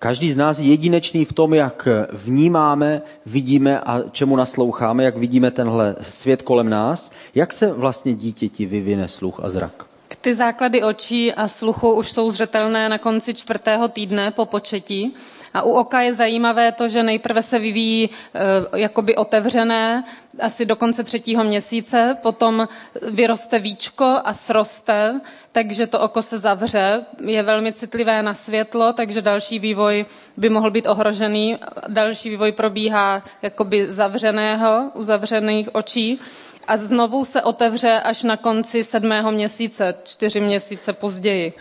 Každý 0.08 0.32
z 0.32 0.38
nás 0.38 0.60
je 0.60 0.66
jedinečný 0.66 1.26
v 1.26 1.34
tom, 1.34 1.54
jak 1.54 1.88
vnímáme, 2.12 3.02
vidíme 3.26 3.80
a 3.80 4.00
čemu 4.12 4.36
nasloucháme, 4.36 5.04
jak 5.04 5.18
vidíme 5.18 5.52
tenhle 5.52 5.96
svět 6.02 6.42
kolem 6.42 6.70
nás. 6.70 7.12
Jak 7.36 7.54
se 7.54 7.74
vlastně 7.74 8.14
dítěti 8.14 8.66
vyvine 8.66 9.08
sluch 9.08 9.40
a 9.44 9.50
zrak? 9.50 9.86
Ty 10.22 10.36
základy 10.36 10.84
očí 10.84 11.34
a 11.34 11.48
sluchu 11.48 11.94
už 11.94 12.12
jsou 12.12 12.30
zřetelné 12.30 12.90
na 12.90 12.98
konci 12.98 13.34
čtvrtého 13.34 13.88
týdne 13.88 14.32
po 14.32 14.46
početí. 14.46 15.16
A 15.54 15.62
u 15.62 15.72
oka 15.72 16.02
je 16.02 16.14
zajímavé 16.14 16.72
to, 16.72 16.90
že 16.90 17.04
nejprve 17.04 17.44
se 17.44 17.60
vyvíjí 17.60 18.10
e, 18.10 18.80
jakoby 18.80 19.16
otevřené 19.16 20.04
asi 20.42 20.66
do 20.66 20.76
konce 20.76 21.04
třetího 21.04 21.44
měsíce, 21.44 22.18
potom 22.22 22.68
vyroste 23.02 23.60
víčko 23.60 24.18
a 24.24 24.34
sroste, 24.34 25.22
takže 25.52 25.88
to 25.88 26.00
oko 26.00 26.22
se 26.22 26.40
zavře, 26.40 27.06
je 27.26 27.44
velmi 27.44 27.74
citlivé 27.74 28.24
na 28.24 28.34
světlo, 28.34 28.94
takže 28.94 29.22
další 29.22 29.60
vývoj 29.60 30.06
by 30.38 30.50
mohl 30.50 30.72
být 30.72 30.88
ohrožený. 30.88 31.58
Další 31.88 32.30
vývoj 32.30 32.52
probíhá 32.52 33.24
jakoby 33.42 33.94
zavřeného, 33.94 34.92
uzavřených 34.94 35.76
očí 35.76 36.20
a 36.68 36.78
znovu 36.78 37.26
se 37.26 37.42
otevře 37.42 38.00
až 38.00 38.24
na 38.24 38.38
konci 38.38 38.84
sedmého 38.84 39.32
měsíce, 39.32 39.96
čtyři 40.04 40.40
měsíce 40.40 40.94
později. 40.94 41.54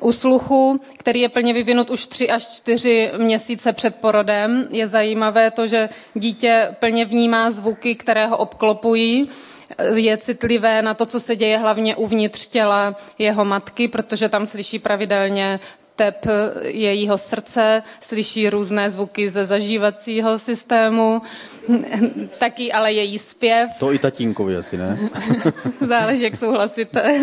U 0.00 0.12
sluchu, 0.12 0.80
který 0.98 1.20
je 1.20 1.28
plně 1.28 1.52
vyvinut 1.52 1.90
už 1.90 2.06
tři 2.06 2.30
až 2.30 2.48
čtyři 2.56 3.10
měsíce 3.16 3.72
před 3.72 3.96
porodem, 3.96 4.68
je 4.70 4.88
zajímavé 4.88 5.50
to, 5.50 5.66
že 5.66 5.88
dítě 6.14 6.74
plně 6.78 7.04
vnímá 7.04 7.50
zvuky, 7.50 7.94
které 7.94 8.26
ho 8.26 8.36
obklopují, 8.36 9.28
je 9.94 10.16
citlivé 10.16 10.82
na 10.82 10.94
to, 10.94 11.06
co 11.06 11.20
se 11.20 11.36
děje 11.36 11.58
hlavně 11.58 11.96
uvnitř 11.96 12.46
těla 12.46 12.96
jeho 13.18 13.44
matky, 13.44 13.88
protože 13.88 14.28
tam 14.28 14.46
slyší 14.46 14.78
pravidelně 14.78 15.60
tep 15.96 16.26
jejího 16.62 17.18
srdce, 17.18 17.82
slyší 18.00 18.50
různé 18.50 18.90
zvuky 18.90 19.30
ze 19.30 19.44
zažívacího 19.46 20.38
systému, 20.38 21.22
taky 22.38 22.72
ale 22.72 22.92
její 22.92 23.18
zpěv. 23.18 23.70
To 23.78 23.92
i 23.92 23.98
tatínkovi 23.98 24.56
asi, 24.56 24.76
ne? 24.76 24.98
Záleží, 25.80 26.22
jak 26.22 26.36
souhlasíte. 26.36 27.20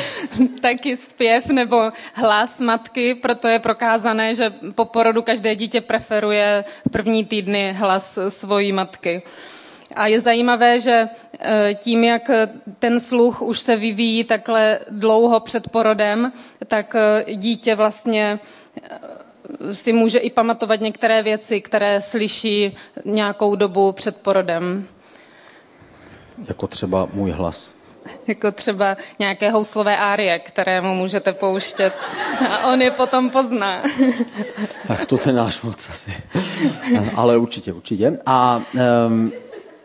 taky 0.60 0.96
zpěv 0.96 1.46
nebo 1.46 1.90
hlas 2.12 2.60
matky, 2.60 3.14
proto 3.14 3.48
je 3.48 3.58
prokázané, 3.58 4.34
že 4.34 4.52
po 4.74 4.84
porodu 4.84 5.22
každé 5.22 5.54
dítě 5.54 5.80
preferuje 5.80 6.64
první 6.90 7.24
týdny 7.24 7.72
hlas 7.72 8.18
svojí 8.28 8.72
matky. 8.72 9.22
A 9.96 10.06
je 10.06 10.20
zajímavé, 10.20 10.80
že 10.80 11.08
e, 11.40 11.74
tím, 11.74 12.04
jak 12.04 12.30
ten 12.78 13.00
sluch 13.00 13.42
už 13.42 13.60
se 13.60 13.76
vyvíjí 13.76 14.24
takhle 14.24 14.78
dlouho 14.90 15.40
před 15.40 15.68
porodem, 15.68 16.32
tak 16.68 16.94
e, 16.94 17.34
dítě 17.34 17.74
vlastně 17.74 18.38
si 19.72 19.92
může 19.92 20.18
i 20.18 20.30
pamatovat 20.30 20.80
některé 20.80 21.22
věci, 21.22 21.60
které 21.60 22.02
slyší 22.02 22.76
nějakou 23.04 23.56
dobu 23.56 23.92
před 23.92 24.16
porodem. 24.16 24.86
Jako 26.48 26.66
třeba 26.66 27.08
můj 27.12 27.30
hlas. 27.30 27.76
Jako 28.26 28.52
třeba 28.52 28.96
nějaké 29.18 29.50
houslové 29.50 29.96
árie, 29.96 30.38
kterému 30.38 30.94
můžete 30.94 31.32
pouštět 31.32 31.94
a 32.50 32.68
on 32.72 32.82
je 32.82 32.90
potom 32.90 33.30
pozná. 33.30 33.82
Ach, 34.88 35.06
to 35.06 35.16
ten 35.16 35.36
náš 35.36 35.62
moc 35.62 35.88
asi. 35.90 36.10
Ale 37.14 37.38
určitě, 37.38 37.72
určitě. 37.72 38.18
A 38.26 38.62
um, 39.06 39.32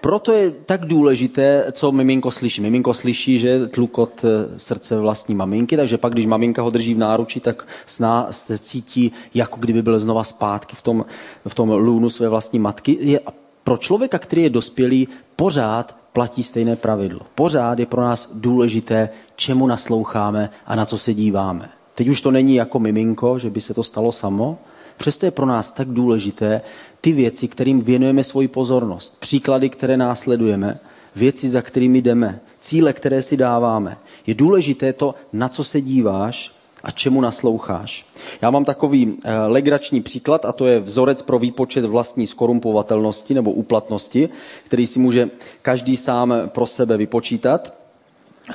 proto 0.02 0.32
je 0.32 0.52
tak 0.52 0.86
důležité, 0.86 1.66
co 1.72 1.92
miminko 1.92 2.32
slyší. 2.32 2.62
Miminko 2.62 2.94
slyší, 2.94 3.40
že 3.40 3.68
tlukot 3.68 4.26
eh, 4.26 4.60
srdce 4.60 5.00
vlastní 5.00 5.36
maminky, 5.36 5.78
takže 5.78 5.98
pak, 5.98 6.14
když 6.14 6.26
maminka 6.26 6.62
ho 6.62 6.70
drží 6.70 6.94
v 6.94 6.98
náruči, 6.98 7.40
tak 7.40 7.68
sná 7.86 8.28
se 8.32 8.58
cítí, 8.58 9.12
jako 9.34 9.60
kdyby 9.60 9.82
byl 9.82 10.00
znova 10.00 10.24
zpátky 10.24 10.76
v 10.76 10.82
tom, 10.82 11.06
v 11.48 11.56
tom 11.56 11.70
lůnu 11.70 12.10
své 12.10 12.30
vlastní 12.30 12.60
matky. 12.60 12.98
Je, 13.00 13.20
pro 13.64 13.78
člověka, 13.78 14.20
který 14.20 14.44
je 14.44 14.50
dospělý, 14.50 15.08
pořád 15.36 15.96
platí 16.14 16.44
stejné 16.44 16.76
pravidlo. 16.76 17.22
Pořád 17.36 17.80
je 17.80 17.86
pro 17.86 18.02
nás 18.02 18.32
důležité, 18.34 19.10
čemu 19.36 19.68
nasloucháme 19.68 20.50
a 20.66 20.76
na 20.76 20.86
co 20.86 20.98
se 20.98 21.14
díváme. 21.14 21.70
Teď 21.96 22.08
už 22.08 22.22
to 22.22 22.32
není 22.32 22.56
jako 22.56 22.80
miminko, 22.80 23.40
že 23.40 23.50
by 23.50 23.62
se 23.62 23.74
to 23.74 23.84
stalo 23.84 24.12
samo, 24.12 24.58
Přesto 24.98 25.26
je 25.26 25.32
pro 25.32 25.46
nás 25.46 25.72
tak 25.72 25.88
důležité 25.88 26.62
ty 27.02 27.12
věci, 27.12 27.48
kterým 27.48 27.82
věnujeme 27.82 28.24
svoji 28.24 28.48
pozornost, 28.48 29.20
příklady, 29.20 29.70
které 29.70 29.98
následujeme, 29.98 30.80
věci, 31.16 31.50
za 31.50 31.62
kterými 31.62 32.02
jdeme, 32.02 32.40
cíle, 32.60 32.94
které 32.94 33.22
si 33.22 33.38
dáváme. 33.38 33.98
Je 34.28 34.34
důležité 34.34 34.94
to, 34.94 35.16
na 35.34 35.50
co 35.50 35.64
se 35.64 35.82
díváš 35.82 36.52
a 36.84 36.92
čemu 36.92 37.22
nasloucháš. 37.22 38.06
Já 38.42 38.52
mám 38.52 38.66
takový 38.66 39.18
eh, 39.24 39.38
legrační 39.38 40.02
příklad 40.02 40.46
a 40.46 40.52
to 40.52 40.68
je 40.68 40.80
vzorec 40.80 41.22
pro 41.22 41.40
výpočet 41.40 41.86
vlastní 41.86 42.28
skorumpovatelnosti 42.28 43.34
nebo 43.34 43.52
úplatnosti, 43.52 44.30
který 44.66 44.88
si 44.88 45.00
může 45.00 45.30
každý 45.62 45.98
sám 45.98 46.34
pro 46.48 46.68
sebe 46.68 46.98
vypočítat. 46.98 47.74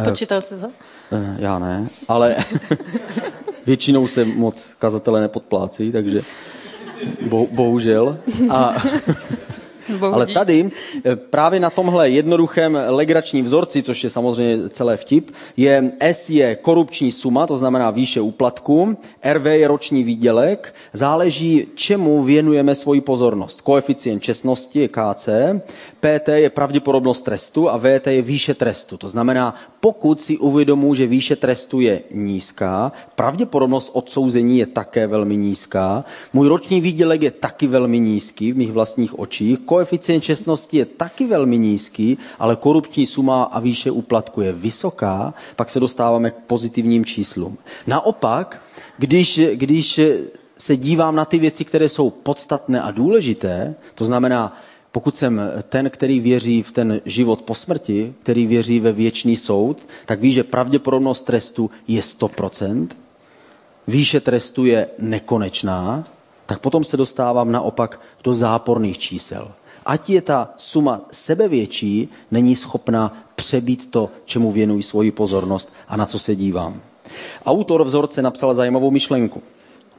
Počítal 0.05 0.43
jsi 0.43 0.55
ho? 0.55 0.71
Eh, 1.13 1.37
já 1.39 1.59
ne, 1.59 1.89
ale 2.09 2.37
většinou 3.67 4.07
se 4.07 4.25
moc 4.25 4.75
kazatele 4.79 5.21
nepodplácí, 5.21 5.93
takže 5.93 6.23
bo, 7.29 7.47
bohužel. 7.51 8.19
A, 8.51 8.77
ale 10.03 10.27
tady 10.27 10.71
eh, 11.05 11.17
právě 11.17 11.61
na 11.61 11.71
tomhle 11.71 12.11
jednoduchém 12.11 12.79
legračním 12.87 13.45
vzorci, 13.45 13.83
což 13.83 14.05
je 14.05 14.11
samozřejmě 14.11 14.69
celé 14.69 14.97
vtip, 14.97 15.31
je 15.57 15.93
S 16.01 16.31
je 16.31 16.57
korupční 16.57 17.13
suma, 17.13 17.47
to 17.47 17.57
znamená 17.57 17.91
výše 17.91 18.21
úplatku, 18.21 18.97
RV 19.33 19.45
je 19.47 19.69
roční 19.69 20.05
výdělek, 20.05 20.75
záleží, 20.93 21.67
čemu 21.75 22.23
věnujeme 22.23 22.75
svoji 22.75 23.01
pozornost. 23.01 23.61
Koeficient 23.61 24.23
čestnosti 24.23 24.81
je 24.81 24.89
KC, 24.89 25.29
PT 26.01 26.29
je 26.29 26.51
pravděpodobnost 26.51 27.23
trestu 27.23 27.71
a 27.71 27.79
VT 27.79 28.07
je 28.07 28.23
výše 28.23 28.55
trestu. 28.55 28.97
To 28.97 29.09
znamená, 29.09 29.55
pokud 29.87 30.21
si 30.21 30.39
uvědomuji, 30.39 30.95
že 30.95 31.07
výše 31.07 31.37
trestu 31.37 31.81
je 31.81 32.03
nízká, 32.11 32.93
pravděpodobnost 33.15 33.91
odsouzení 33.93 34.59
je 34.59 34.67
také 34.67 35.07
velmi 35.07 35.37
nízká, 35.37 36.05
můj 36.33 36.49
roční 36.49 36.81
výdělek 36.81 37.23
je 37.23 37.31
taky 37.31 37.67
velmi 37.67 38.01
nízký 38.01 38.53
v 38.53 38.57
mých 38.57 38.73
vlastních 38.73 39.19
očích, 39.19 39.59
koeficient 39.59 40.25
čestnosti 40.25 40.77
je 40.77 40.85
taky 40.85 41.27
velmi 41.27 41.59
nízký, 41.59 42.19
ale 42.39 42.57
korupční 42.57 43.07
suma 43.07 43.43
a 43.43 43.61
výše 43.61 43.91
úplatku 43.91 44.41
je 44.41 44.53
vysoká, 44.53 45.35
pak 45.57 45.71
se 45.71 45.81
dostáváme 45.81 46.31
k 46.31 46.35
pozitivním 46.47 47.05
číslům. 47.05 47.59
Naopak, 47.87 48.63
když, 48.99 49.41
když 49.55 50.01
se 50.59 50.77
dívám 50.77 51.15
na 51.15 51.25
ty 51.25 51.39
věci, 51.39 51.65
které 51.65 51.89
jsou 51.89 52.11
podstatné 52.11 52.81
a 52.83 52.91
důležité, 52.91 53.75
to 53.95 54.05
znamená, 54.05 54.59
pokud 54.97 55.17
jsem 55.17 55.41
ten, 55.69 55.91
který 55.91 56.21
věří 56.21 56.63
v 56.63 56.73
ten 56.73 57.01
život 57.05 57.43
po 57.43 57.55
smrti, 57.55 58.15
který 58.23 58.47
věří 58.47 58.81
ve 58.81 58.93
věčný 58.93 59.37
soud, 59.37 59.79
tak 60.07 60.21
ví, 60.21 60.33
že 60.33 60.45
pravděpodobnost 60.45 61.23
trestu 61.23 61.71
je 61.89 62.01
100%, 62.01 62.89
výše 63.87 64.21
trestu 64.21 64.65
je 64.65 64.89
nekonečná, 64.99 66.05
tak 66.47 66.59
potom 66.59 66.85
se 66.85 66.97
dostávám 66.97 67.53
naopak 67.53 68.01
do 68.25 68.35
záporných 68.35 68.99
čísel. 68.99 69.53
Ať 69.87 70.11
je 70.11 70.23
ta 70.23 70.55
suma 70.57 71.01
sebevětší, 71.13 72.09
není 72.31 72.57
schopna 72.57 73.23
přebít 73.35 73.91
to, 73.91 74.11
čemu 74.25 74.53
věnuji 74.53 74.83
svoji 74.83 75.11
pozornost 75.11 75.73
a 75.89 75.97
na 75.97 76.07
co 76.07 76.19
se 76.19 76.37
dívám. 76.37 76.81
Autor 77.47 77.85
vzorce 77.85 78.23
napsal 78.23 78.55
zajímavou 78.55 78.91
myšlenku. 78.91 79.43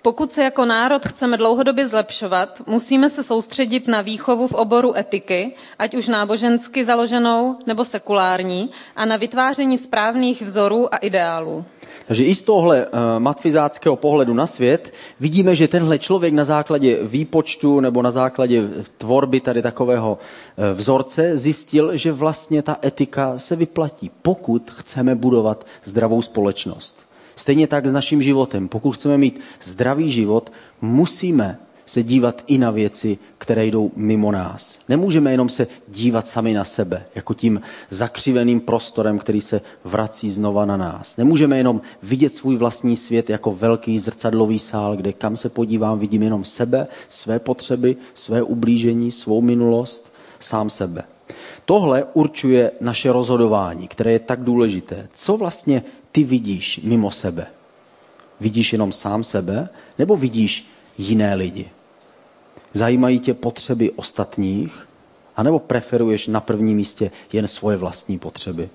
Pokud 0.08 0.32
se 0.32 0.44
jako 0.44 0.66
národ 0.66 1.06
chceme 1.06 1.38
dlouhodobě 1.38 1.88
zlepšovat, 1.88 2.62
musíme 2.68 3.10
se 3.10 3.24
soustředit 3.24 3.88
na 3.88 4.02
výchovu 4.02 4.48
v 4.48 4.54
oboru 4.54 4.98
etiky, 4.98 5.56
ať 5.80 5.96
už 5.96 6.08
nábožensky 6.08 6.86
založenou 6.86 7.56
nebo 7.66 7.86
sekulární, 7.86 8.70
a 8.96 9.06
na 9.06 9.18
vytváření 9.18 9.78
správných 9.78 10.42
vzorů 10.42 10.94
a 10.94 10.98
ideálů. 10.98 11.66
Takže 12.06 12.24
i 12.24 12.36
z 12.36 12.44
tohle 12.44 12.86
uh, 12.86 12.92
matfizáckého 13.20 13.96
pohledu 13.96 14.34
na 14.34 14.48
svět 14.48 14.94
vidíme, 15.20 15.56
že 15.56 15.68
tenhle 15.68 16.00
člověk 16.00 16.34
na 16.34 16.44
základě 16.44 16.98
výpočtu 17.04 17.80
nebo 17.80 18.02
na 18.02 18.12
základě 18.12 18.64
tvorby 18.98 19.40
tady 19.40 19.62
takového 19.62 20.18
uh, 20.58 20.66
vzorce 20.78 21.38
zjistil, 21.38 21.98
že 21.98 22.12
vlastně 22.12 22.62
ta 22.62 22.78
etika 22.86 23.38
se 23.38 23.56
vyplatí, 23.56 24.12
pokud 24.22 24.72
chceme 24.72 25.16
budovat 25.16 25.66
zdravou 25.84 26.22
společnost. 26.22 27.07
Stejně 27.38 27.68
tak 27.68 27.88
s 27.88 27.94
naším 27.94 28.24
životem. 28.24 28.68
Pokud 28.68 28.92
chceme 28.92 29.18
mít 29.18 29.40
zdravý 29.62 30.10
život, 30.10 30.52
musíme 30.82 31.60
se 31.86 32.04
dívat 32.04 32.44
i 32.48 32.58
na 32.58 32.72
věci, 32.72 33.18
které 33.38 33.66
jdou 33.66 33.92
mimo 33.96 34.32
nás. 34.32 34.80
Nemůžeme 34.90 35.32
jenom 35.32 35.50
se 35.50 35.68
dívat 35.88 36.28
sami 36.28 36.54
na 36.54 36.64
sebe, 36.64 37.06
jako 37.16 37.34
tím 37.34 37.62
zakřiveným 37.90 38.60
prostorem, 38.60 39.20
který 39.20 39.42
se 39.42 39.62
vrací 39.84 40.30
znova 40.30 40.66
na 40.66 40.78
nás. 40.78 41.18
Nemůžeme 41.18 41.58
jenom 41.58 41.82
vidět 42.04 42.34
svůj 42.34 42.58
vlastní 42.58 42.96
svět 42.96 43.30
jako 43.30 43.54
velký 43.54 44.00
zrcadlový 44.00 44.60
sál, 44.60 44.96
kde 44.96 45.14
kam 45.14 45.38
se 45.38 45.50
podívám, 45.50 46.00
vidím 46.00 46.24
jenom 46.24 46.46
sebe, 46.46 46.88
své 47.10 47.40
potřeby, 47.40 47.96
své 48.14 48.42
ublížení, 48.42 49.12
svou 49.12 49.42
minulost, 49.42 50.14
sám 50.40 50.70
sebe. 50.70 51.04
Tohle 51.66 52.04
určuje 52.14 52.72
naše 52.82 53.12
rozhodování, 53.12 53.88
které 53.88 54.12
je 54.12 54.20
tak 54.20 54.44
důležité. 54.44 55.08
Co 55.14 55.38
vlastně 55.38 55.84
ty 56.18 56.24
vidíš 56.24 56.80
mimo 56.84 57.12
sebe? 57.12 57.48
Vidíš 58.40 58.74
jenom 58.74 58.92
sám 58.92 59.24
sebe 59.24 59.70
nebo 60.00 60.18
vidíš 60.18 60.66
jiné 60.98 61.36
lidi? 61.36 61.70
Zajímají 62.74 63.20
tě 63.20 63.34
potřeby 63.34 63.92
ostatních? 63.92 64.88
A 65.36 65.44
nebo 65.44 65.60
preferuješ 65.60 66.28
na 66.28 66.40
prvním 66.42 66.78
místě 66.78 67.12
jen 67.34 67.48
svoje 67.48 67.78
vlastní 67.78 68.20
potřeby? 68.20 68.70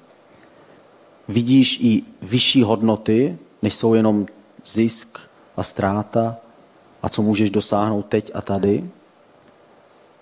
Vidíš 1.29 1.79
i 1.83 2.03
vyšší 2.23 2.63
hodnoty, 2.63 3.39
než 3.63 3.75
jsou 3.75 3.95
jenom 3.95 4.27
zisk 4.67 5.19
a 5.57 5.63
ztráta 5.63 6.37
a 7.03 7.09
co 7.09 7.23
můžeš 7.23 7.51
dosáhnout 7.51 8.07
teď 8.07 8.31
a 8.35 8.41
tady. 8.41 8.91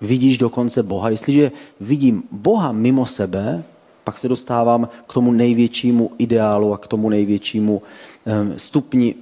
Vidíš 0.00 0.38
dokonce 0.38 0.83
Boha. 0.83 1.11
Jestliže 1.11 1.52
vidím 1.80 2.22
Boha 2.33 2.72
mimo 2.72 3.06
sebe, 3.06 3.64
pak 4.04 4.18
se 4.18 4.28
dostávám 4.28 4.88
k 5.08 5.14
tomu 5.14 5.32
největšímu 5.32 6.10
ideálu 6.18 6.72
a 6.72 6.78
k 6.78 6.86
tomu 6.86 7.08
největšímu 7.08 7.82
stupni, 8.56 9.14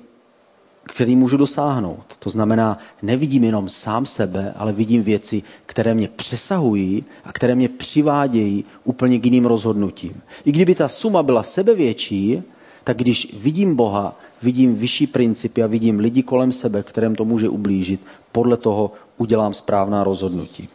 který 0.85 1.17
můžu 1.17 1.37
dosáhnout. 1.37 2.05
To 2.19 2.31
znamená, 2.31 2.79
nevidím 3.03 3.45
jenom 3.45 3.69
sám 3.69 4.07
sebe, 4.07 4.53
ale 4.57 4.73
vidím 4.73 5.03
věci, 5.03 5.43
které 5.67 5.95
mě 5.95 6.09
přesahují 6.09 7.05
a 7.25 7.33
které 7.33 7.55
mě 7.55 7.69
přivádějí 7.69 8.65
úplně 8.85 9.19
k 9.19 9.25
jiným 9.25 9.47
rozhodnutím. 9.47 10.13
I 10.45 10.53
kdyby 10.53 10.75
ta 10.75 10.89
suma 10.89 11.23
byla 11.23 11.43
sebevětší, 11.43 12.43
tak 12.85 12.97
když 12.97 13.35
vidím 13.37 13.77
Boha, 13.77 14.17
vidím 14.43 14.75
vyšší 14.75 15.07
principy 15.07 15.63
a 15.63 15.67
vidím 15.67 15.99
lidi 15.99 16.23
kolem 16.23 16.53
sebe, 16.53 16.83
kterém 16.83 17.15
to 17.15 17.25
může 17.25 17.49
ublížit, 17.49 18.01
podle 18.33 18.57
toho 18.57 18.91
udělám 19.17 19.55
správná 19.55 20.05
rozhodnutí. 20.05 20.69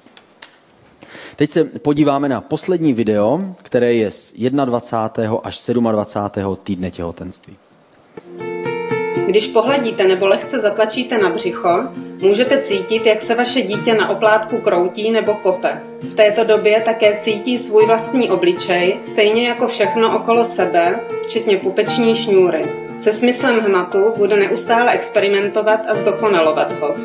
Teď 1.36 1.50
se 1.50 1.64
podíváme 1.64 2.30
na 2.30 2.42
poslední 2.42 2.94
video, 2.94 3.42
které 3.64 3.94
je 3.94 4.12
z 4.12 4.34
21. 4.66 5.38
až 5.44 5.70
27. 5.92 6.58
týdne 6.64 6.92
těhotenství. 6.92 7.56
Když 9.26 9.48
pohladíte 9.48 10.08
nebo 10.08 10.28
lehce 10.28 10.60
zatlačíte 10.60 11.18
na 11.18 11.30
břicho, 11.30 11.84
můžete 12.22 12.62
cítit, 12.62 13.06
jak 13.06 13.22
se 13.22 13.36
vaše 13.36 13.62
dítě 13.62 13.94
na 13.94 14.10
oplátku 14.10 14.58
kroutí 14.58 15.12
nebo 15.12 15.34
kope. 15.34 15.82
V 16.02 16.14
této 16.14 16.44
době 16.44 16.82
také 16.82 17.18
cítí 17.22 17.60
svůj 17.60 17.86
vlastní 17.86 18.30
obličej, 18.30 18.98
stejně 19.06 19.48
jako 19.48 19.68
všechno 19.68 20.18
okolo 20.18 20.46
sebe, 20.46 21.00
včetně 21.24 21.58
pupeční 21.58 22.16
šňůry. 22.16 22.62
Se 23.00 23.14
smyslem 23.14 23.60
hmatu 23.60 24.14
bude 24.18 24.38
neustále 24.38 24.92
experimentovat 24.92 25.80
a 25.88 25.96
zdokonalovat 25.96 26.72
ho. 26.80 26.96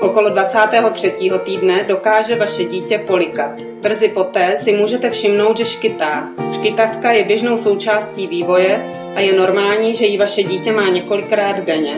Okolo 0.00 0.30
23. 0.30 1.30
týdne 1.44 1.84
dokáže 1.88 2.36
vaše 2.36 2.64
dítě 2.64 2.98
polikat. 2.98 3.50
Brzy 3.80 4.08
poté 4.08 4.56
si 4.58 4.72
můžete 4.72 5.10
všimnout, 5.10 5.56
že 5.58 5.64
škytá. 5.64 6.28
Škytavka 6.54 7.12
je 7.12 7.24
běžnou 7.24 7.56
součástí 7.56 8.26
vývoje 8.26 8.92
a 9.14 9.20
je 9.20 9.32
normální, 9.32 9.94
že 9.94 10.06
ji 10.06 10.18
vaše 10.18 10.42
dítě 10.42 10.72
má 10.72 10.88
několikrát 10.88 11.60
denně. 11.60 11.96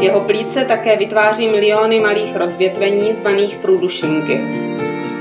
Jeho 0.00 0.20
plíce 0.20 0.64
také 0.64 0.96
vytváří 0.96 1.48
miliony 1.48 2.00
malých 2.00 2.36
rozvětvení 2.36 3.14
zvaných 3.14 3.56
průdušinky. 3.56 4.40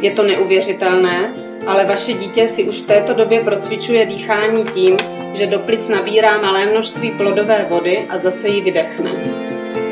Je 0.01 0.11
to 0.11 0.23
neuvěřitelné, 0.23 1.33
ale 1.67 1.85
vaše 1.85 2.13
dítě 2.13 2.47
si 2.47 2.63
už 2.63 2.81
v 2.81 2.85
této 2.85 3.13
době 3.13 3.43
procvičuje 3.43 4.05
dýchání 4.05 4.63
tím, 4.63 4.97
že 5.33 5.47
do 5.47 5.59
plic 5.59 5.89
nabírá 5.89 6.41
malé 6.41 6.65
množství 6.65 7.11
plodové 7.11 7.65
vody 7.69 8.05
a 8.09 8.17
zase 8.17 8.47
ji 8.47 8.61
vydechne. 8.61 9.46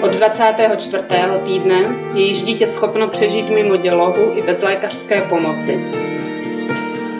Od 0.06 0.12
24. 0.12 1.04
týdne 1.46 1.96
je 2.14 2.26
již 2.26 2.44
dítě 2.44 2.68
schopno 2.68 3.08
přežít 3.08 3.50
mimo 3.50 3.78
dělohu 3.78 4.38
i 4.38 4.42
bez 4.42 4.62
lékařské 4.62 5.22
pomoci. 5.22 5.80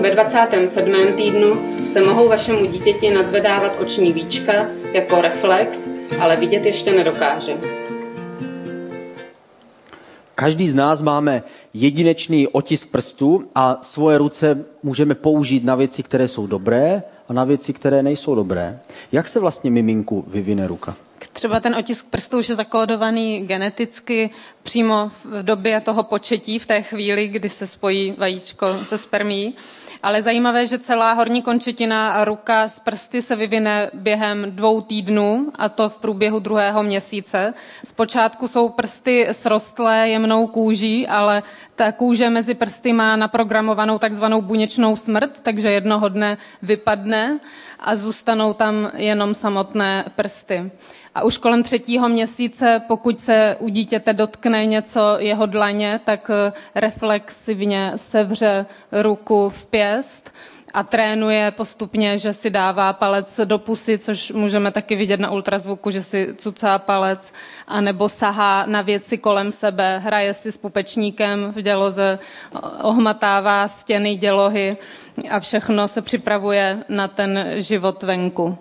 Ve 0.02 0.12
27. 0.12 0.94
týdnu 1.16 1.54
se 1.92 2.02
mohou 2.02 2.28
vašemu 2.28 2.66
dítěti 2.66 3.12
nazvedávat 3.12 3.78
oční 3.82 4.14
víčka 4.14 4.68
jako 4.94 5.22
reflex, 5.22 5.88
ale 6.20 6.38
vidět 6.38 6.66
ještě 6.66 6.94
nedokáže. 6.94 7.58
Každý 10.36 10.70
z 10.70 10.76
nás 10.76 11.02
máme 11.02 11.44
jedinečný 11.74 12.48
otisk 12.48 12.92
prstů 12.92 13.48
a 13.56 13.78
svoje 13.82 14.18
ruce 14.18 14.66
můžeme 14.84 15.16
použít 15.16 15.64
na 15.64 15.76
věci, 15.76 16.04
které 16.04 16.28
jsou 16.28 16.48
dobré 16.48 17.04
a 17.30 17.34
na 17.34 17.44
věci, 17.44 17.74
které 17.74 18.04
nejsou 18.04 18.36
dobré. 18.36 18.80
Jak 19.12 19.28
se 19.28 19.40
vlastně 19.40 19.72
miminku 19.72 20.26
vyvine 20.28 20.68
ruka? 20.68 20.96
Třeba 21.36 21.60
ten 21.60 21.76
otisk 21.76 22.10
prstů 22.10 22.38
už 22.40 22.50
je 22.50 22.56
zakódovaný 22.56 23.40
geneticky 23.48 24.30
přímo 24.64 25.12
v 25.24 25.44
době 25.44 25.82
toho 25.82 26.04
početí, 26.04 26.60
v 26.60 26.66
té 26.66 26.82
chvíli, 26.82 27.28
kdy 27.28 27.50
se 27.50 27.68
spojí 27.68 28.16
vajíčko 28.18 28.68
se 28.84 28.98
spermí. 28.98 29.56
Ale 30.04 30.22
zajímavé, 30.22 30.66
že 30.66 30.80
celá 30.80 31.14
horní 31.14 31.42
končetina 31.42 32.12
a 32.12 32.26
ruka 32.26 32.68
z 32.68 32.80
prsty 32.80 33.22
se 33.22 33.36
vyvine 33.36 33.90
během 33.94 34.46
dvou 34.50 34.82
týdnů, 34.82 35.52
a 35.56 35.70
to 35.70 35.90
v 35.90 36.00
průběhu 36.00 36.40
druhého 36.40 36.84
měsíce. 36.84 37.54
Zpočátku 37.86 38.48
jsou 38.48 38.70
prsty 38.70 39.28
srostlé 39.32 40.10
jemnou 40.10 40.48
kůží, 40.48 41.08
ale 41.08 41.44
ta 41.76 41.92
kůže 41.92 42.30
mezi 42.30 42.54
prsty 42.54 42.94
má 42.94 43.16
naprogramovanou 43.16 44.00
takzvanou 44.00 44.42
buněčnou 44.42 44.96
smrt, 44.96 45.42
takže 45.42 45.72
jednoho 45.72 46.10
dne 46.10 46.38
vypadne 46.62 47.40
a 47.80 47.96
zůstanou 47.96 48.54
tam 48.54 48.92
jenom 48.96 49.34
samotné 49.36 50.06
prsty. 50.16 50.72
A 51.16 51.24
už 51.24 51.38
kolem 51.38 51.64
třetího 51.64 52.10
měsíce, 52.10 52.82
pokud 52.88 53.20
se 53.20 53.56
u 53.60 53.70
dítěte 53.70 54.14
dotkne 54.14 54.66
něco 54.66 55.16
jeho 55.20 55.46
dlaně, 55.46 56.00
tak 56.04 56.32
eh, 56.34 56.54
reflexivně 56.76 57.92
sevře 57.96 58.66
ruku 58.92 59.50
v 59.50 59.66
pěst 59.66 60.32
a 60.74 60.84
trénuje 60.84 61.52
postupně, 61.52 62.18
že 62.18 62.34
si 62.34 62.50
dává 62.50 62.94
palec 62.94 63.40
do 63.46 63.60
pusy, 63.60 63.98
což 63.98 64.32
můžeme 64.32 64.72
taky 64.72 64.96
vidět 64.96 65.20
na 65.20 65.32
ultrazvuku, 65.32 65.92
že 65.92 66.04
si 66.04 66.36
cucá 66.38 66.80
palec, 66.80 67.34
anebo 67.68 68.10
sahá 68.10 68.66
na 68.66 68.82
věci 68.82 69.18
kolem 69.18 69.52
sebe, 69.52 70.00
hraje 70.04 70.34
si 70.34 70.52
s 70.52 70.58
pupečníkem 70.58 71.52
v 71.56 71.62
děloze, 71.62 72.20
ohmatává 72.82 73.68
stěny 73.68 74.16
dělohy 74.16 74.78
a 75.30 75.40
všechno 75.40 75.88
se 75.88 76.02
připravuje 76.02 76.84
na 76.90 77.08
ten 77.08 77.46
život 77.58 78.04
venku. 78.04 78.58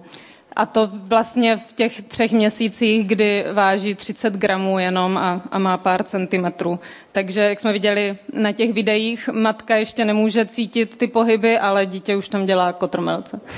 A 0.57 0.67
to 0.67 0.91
vlastně 0.93 1.57
v 1.57 1.73
těch 1.73 2.03
třech 2.03 2.33
měsících, 2.33 3.07
kdy 3.07 3.45
váží 3.53 3.95
30 3.95 4.35
gramů 4.35 4.79
jenom 4.79 5.17
a, 5.17 5.43
a 5.51 5.59
má 5.59 5.77
pár 5.77 6.05
centimetrů. 6.05 6.79
Takže, 7.13 7.41
jak 7.41 7.61
jsme 7.61 7.73
viděli 7.73 8.17
na 8.33 8.53
těch 8.53 8.73
videích, 8.73 9.29
matka 9.33 9.77
ještě 9.77 10.05
nemůže 10.05 10.47
cítit 10.47 10.97
ty 10.97 11.07
pohyby, 11.07 11.59
ale 11.59 11.87
dítě 11.87 12.17
už 12.17 12.29
tam 12.29 12.47
dělá 12.47 12.73
kotrmelce. 12.73 13.41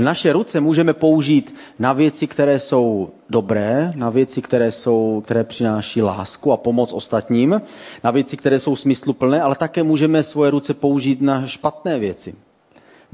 Naše 0.00 0.32
ruce 0.32 0.60
můžeme 0.60 0.92
použít 0.92 1.54
na 1.78 1.92
věci, 1.92 2.26
které 2.26 2.58
jsou 2.58 3.10
dobré, 3.30 3.92
na 3.94 4.10
věci, 4.10 4.42
které, 4.42 4.70
jsou, 4.70 5.22
které 5.24 5.44
přináší 5.44 6.02
lásku 6.02 6.52
a 6.52 6.56
pomoc 6.56 6.92
ostatním, 6.92 7.62
na 8.04 8.10
věci, 8.10 8.36
které 8.36 8.58
jsou 8.58 8.76
smysluplné, 8.76 9.42
ale 9.42 9.56
také 9.56 9.82
můžeme 9.82 10.22
svoje 10.22 10.50
ruce 10.50 10.74
použít 10.74 11.22
na 11.22 11.46
špatné 11.46 11.98
věci. 11.98 12.34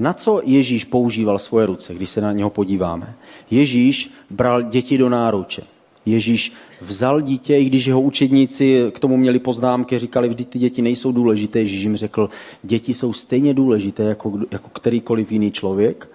Na 0.01 0.13
co 0.13 0.41
Ježíš 0.43 0.85
používal 0.85 1.39
svoje 1.39 1.65
ruce, 1.65 1.93
když 1.93 2.09
se 2.09 2.21
na 2.21 2.31
něho 2.31 2.49
podíváme? 2.49 3.13
Ježíš 3.51 4.11
bral 4.29 4.61
děti 4.61 4.97
do 4.97 5.09
náruče. 5.09 5.61
Ježíš 6.05 6.53
vzal 6.81 7.21
dítě, 7.21 7.57
i 7.57 7.65
když 7.65 7.85
jeho 7.85 8.01
učedníci 8.01 8.91
k 8.91 8.99
tomu 8.99 9.17
měli 9.17 9.39
poznámky, 9.39 9.99
říkali, 9.99 10.29
vždy 10.29 10.45
ty 10.45 10.59
děti 10.59 10.81
nejsou 10.81 11.11
důležité. 11.11 11.59
Ježíš 11.59 11.83
jim 11.83 11.95
řekl, 11.95 12.29
děti 12.63 12.93
jsou 12.93 13.13
stejně 13.13 13.53
důležité 13.53 14.03
jako, 14.03 14.39
jako 14.51 14.69
kterýkoliv 14.69 15.31
jiný 15.31 15.51
člověk. 15.51 16.09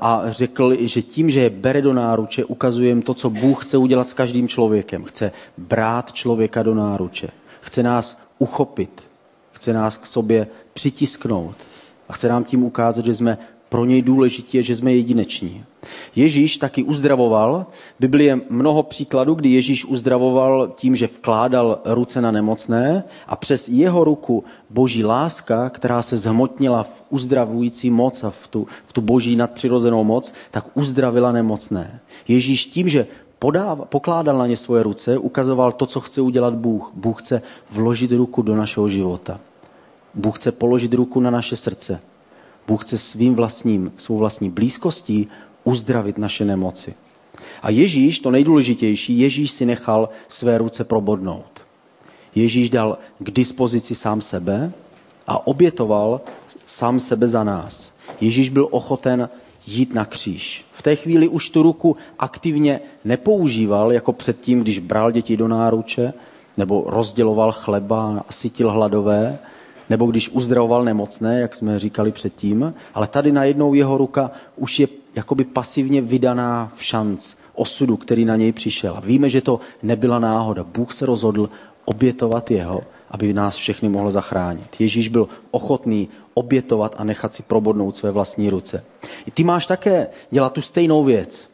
A 0.00 0.22
řekl, 0.26 0.76
že 0.80 1.02
tím, 1.02 1.30
že 1.30 1.40
je 1.40 1.50
bere 1.50 1.82
do 1.82 1.92
náruče, 1.92 2.44
ukazuje 2.44 2.88
jim 2.88 3.02
to, 3.02 3.14
co 3.14 3.30
Bůh 3.30 3.64
chce 3.64 3.76
udělat 3.76 4.08
s 4.08 4.14
každým 4.14 4.48
člověkem. 4.48 5.04
Chce 5.04 5.32
brát 5.58 6.12
člověka 6.12 6.62
do 6.62 6.74
náruče. 6.74 7.28
Chce 7.60 7.82
nás 7.82 8.22
uchopit. 8.38 9.06
Chce 9.52 9.72
nás 9.72 9.96
k 9.96 10.06
sobě 10.06 10.46
přitisknout 10.72 11.56
a 12.08 12.12
chce 12.12 12.28
nám 12.28 12.44
tím 12.44 12.64
ukázat, 12.64 13.04
že 13.04 13.14
jsme 13.14 13.38
pro 13.68 13.84
něj 13.84 14.02
důležití 14.02 14.58
a 14.58 14.62
že 14.62 14.76
jsme 14.76 14.92
jedineční. 14.92 15.64
Ježíš 16.16 16.56
taky 16.56 16.82
uzdravoval. 16.82 17.66
V 17.72 18.00
Biblii 18.00 18.26
je 18.26 18.40
mnoho 18.50 18.82
příkladů, 18.82 19.34
kdy 19.34 19.48
Ježíš 19.48 19.84
uzdravoval 19.84 20.72
tím, 20.76 20.96
že 20.96 21.06
vkládal 21.06 21.78
ruce 21.84 22.20
na 22.20 22.30
nemocné 22.30 23.04
a 23.26 23.36
přes 23.36 23.68
jeho 23.68 24.04
ruku 24.04 24.44
boží 24.70 25.04
láska, 25.04 25.70
která 25.70 26.02
se 26.02 26.16
zhmotnila 26.16 26.82
v 26.82 27.04
uzdravující 27.10 27.90
moc 27.90 28.24
a 28.24 28.30
v 28.30 28.48
tu, 28.48 28.66
v 28.86 28.92
tu 28.92 29.00
boží 29.00 29.36
nadpřirozenou 29.36 30.04
moc, 30.04 30.34
tak 30.50 30.66
uzdravila 30.74 31.32
nemocné. 31.32 32.00
Ježíš 32.28 32.66
tím, 32.66 32.88
že 32.88 33.06
podáva, 33.38 33.84
pokládal 33.84 34.38
na 34.38 34.46
ně 34.46 34.56
svoje 34.56 34.82
ruce, 34.82 35.18
ukazoval 35.18 35.72
to, 35.72 35.86
co 35.86 36.00
chce 36.00 36.20
udělat 36.20 36.54
Bůh. 36.54 36.92
Bůh 36.94 37.22
chce 37.22 37.42
vložit 37.70 38.12
ruku 38.12 38.42
do 38.42 38.56
našeho 38.56 38.88
života. 38.88 39.40
Bůh 40.14 40.38
chce 40.38 40.52
položit 40.52 40.94
ruku 40.94 41.20
na 41.20 41.30
naše 41.30 41.56
srdce. 41.56 42.00
Bůh 42.66 42.84
chce 42.84 42.98
svým 42.98 43.34
vlastním, 43.34 43.92
svou 43.96 44.18
vlastní 44.18 44.50
blízkostí 44.50 45.28
uzdravit 45.64 46.18
naše 46.18 46.44
nemoci. 46.44 46.94
A 47.62 47.70
Ježíš, 47.70 48.18
to 48.18 48.30
nejdůležitější, 48.30 49.18
Ježíš 49.18 49.50
si 49.50 49.66
nechal 49.66 50.08
své 50.28 50.58
ruce 50.58 50.84
probodnout. 50.84 51.64
Ježíš 52.34 52.70
dal 52.70 52.98
k 53.18 53.30
dispozici 53.30 53.94
sám 53.94 54.20
sebe 54.20 54.72
a 55.26 55.46
obětoval 55.46 56.20
sám 56.66 57.00
sebe 57.00 57.28
za 57.28 57.44
nás. 57.44 57.92
Ježíš 58.20 58.50
byl 58.50 58.68
ochoten 58.70 59.28
jít 59.66 59.94
na 59.94 60.04
kříž. 60.04 60.64
V 60.72 60.82
té 60.82 60.96
chvíli 60.96 61.28
už 61.28 61.48
tu 61.50 61.62
ruku 61.62 61.96
aktivně 62.18 62.80
nepoužíval, 63.04 63.92
jako 63.92 64.12
předtím, 64.12 64.60
když 64.60 64.78
bral 64.78 65.10
děti 65.10 65.36
do 65.36 65.48
náruče, 65.48 66.12
nebo 66.56 66.84
rozděloval 66.86 67.52
chleba 67.52 68.24
a 68.28 68.32
sytil 68.32 68.70
hladové, 68.70 69.38
nebo 69.90 70.06
když 70.06 70.28
uzdravoval 70.28 70.84
nemocné, 70.84 71.40
jak 71.40 71.54
jsme 71.54 71.78
říkali 71.78 72.12
předtím, 72.12 72.74
ale 72.94 73.06
tady 73.06 73.32
najednou 73.32 73.74
jeho 73.74 73.98
ruka 73.98 74.30
už 74.56 74.80
je 74.80 74.88
jakoby 75.14 75.44
pasivně 75.44 76.00
vydaná 76.00 76.72
v 76.74 76.82
šanc 76.82 77.34
osudu, 77.54 77.96
který 77.96 78.24
na 78.24 78.36
něj 78.36 78.52
přišel. 78.52 78.94
A 78.96 79.00
víme, 79.00 79.30
že 79.30 79.40
to 79.40 79.60
nebyla 79.82 80.18
náhoda. 80.18 80.64
Bůh 80.64 80.92
se 80.92 81.06
rozhodl 81.06 81.48
obětovat 81.84 82.50
jeho, 82.50 82.82
aby 83.10 83.32
nás 83.32 83.56
všechny 83.56 83.88
mohl 83.88 84.10
zachránit. 84.10 84.80
Ježíš 84.80 85.08
byl 85.08 85.28
ochotný 85.50 86.08
obětovat 86.34 86.94
a 86.98 87.04
nechat 87.04 87.34
si 87.34 87.42
probodnout 87.42 87.96
své 87.96 88.10
vlastní 88.10 88.50
ruce. 88.50 88.84
I 89.26 89.30
ty 89.30 89.44
máš 89.44 89.66
také 89.66 90.06
dělat 90.30 90.52
tu 90.52 90.60
stejnou 90.60 91.04
věc. 91.04 91.50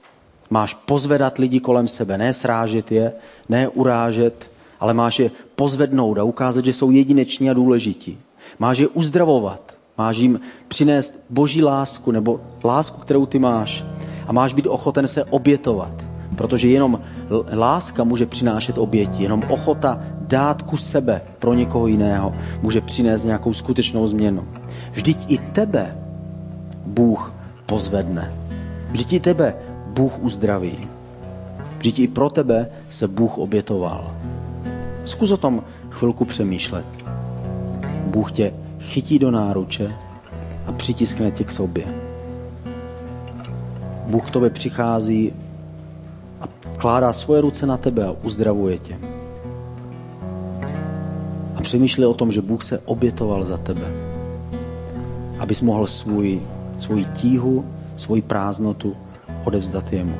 Máš 0.50 0.74
pozvedat 0.74 1.38
lidi 1.38 1.60
kolem 1.60 1.88
sebe, 1.88 2.18
ne 2.18 2.32
srážet 2.32 2.92
je, 2.92 3.12
ne 3.48 3.68
urážet, 3.68 4.49
ale 4.80 4.94
máš 4.94 5.18
je 5.18 5.30
pozvednout 5.54 6.18
a 6.18 6.24
ukázat, 6.24 6.64
že 6.64 6.72
jsou 6.72 6.90
jedineční 6.90 7.50
a 7.50 7.54
důležití. 7.54 8.18
Máš 8.58 8.78
je 8.78 8.88
uzdravovat, 8.88 9.76
máš 9.98 10.16
jim 10.16 10.40
přinést 10.68 11.24
boží 11.30 11.62
lásku 11.62 12.10
nebo 12.10 12.40
lásku, 12.64 13.00
kterou 13.00 13.26
ty 13.26 13.38
máš. 13.38 13.84
A 14.26 14.32
máš 14.32 14.54
být 14.54 14.66
ochoten 14.66 15.08
se 15.08 15.24
obětovat, 15.24 15.92
protože 16.36 16.68
jenom 16.68 17.00
láska 17.52 18.04
může 18.04 18.26
přinášet 18.26 18.78
oběti, 18.78 19.22
jenom 19.22 19.42
ochota 19.48 20.00
dát 20.20 20.62
ku 20.62 20.76
sebe 20.76 21.22
pro 21.38 21.54
někoho 21.54 21.86
jiného 21.86 22.34
může 22.62 22.80
přinést 22.80 23.24
nějakou 23.24 23.52
skutečnou 23.52 24.06
změnu. 24.06 24.48
Vždyť 24.92 25.18
i 25.28 25.38
tebe 25.38 25.98
Bůh 26.86 27.34
pozvedne. 27.66 28.34
Vždyť 28.90 29.12
i 29.12 29.20
tebe 29.20 29.54
Bůh 29.86 30.18
uzdraví. 30.18 30.88
Vždyť 31.78 31.98
i 31.98 32.08
pro 32.08 32.30
tebe 32.30 32.70
se 32.88 33.08
Bůh 33.08 33.38
obětoval. 33.38 34.16
Zkus 35.04 35.32
o 35.32 35.36
tom 35.36 35.62
chvilku 35.90 36.24
přemýšlet. 36.24 36.86
Bůh 38.06 38.32
tě 38.32 38.52
chytí 38.80 39.18
do 39.18 39.30
náruče 39.30 39.94
a 40.66 40.72
přitiskne 40.72 41.30
tě 41.30 41.44
k 41.44 41.50
sobě. 41.50 41.84
Bůh 44.06 44.26
k 44.26 44.30
tobě 44.30 44.50
přichází 44.50 45.32
a 46.40 46.48
vkládá 46.72 47.12
svoje 47.12 47.40
ruce 47.40 47.66
na 47.66 47.76
tebe 47.76 48.06
a 48.06 48.14
uzdravuje 48.22 48.78
tě. 48.78 48.98
A 51.56 51.60
přemýšlej 51.62 52.06
o 52.06 52.14
tom, 52.14 52.32
že 52.32 52.42
Bůh 52.42 52.62
se 52.62 52.78
obětoval 52.78 53.44
za 53.44 53.56
tebe, 53.56 53.92
abys 55.38 55.60
mohl 55.60 55.86
svůj, 55.86 56.40
svůj 56.78 57.04
tíhu, 57.04 57.64
svoji 57.96 58.22
prázdnotu 58.22 58.96
odevzdat 59.44 59.92
jemu. 59.92 60.14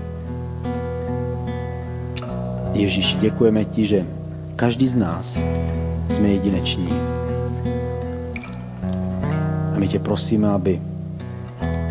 Ježíši, 2.72 3.16
děkujeme 3.16 3.64
ti, 3.64 3.86
že 3.86 4.06
každý 4.60 4.88
z 4.88 4.94
nás 4.94 5.42
jsme 6.08 6.28
jedineční. 6.28 6.88
A 9.74 9.78
my 9.78 9.88
tě 9.88 9.98
prosíme, 9.98 10.48
aby 10.48 10.80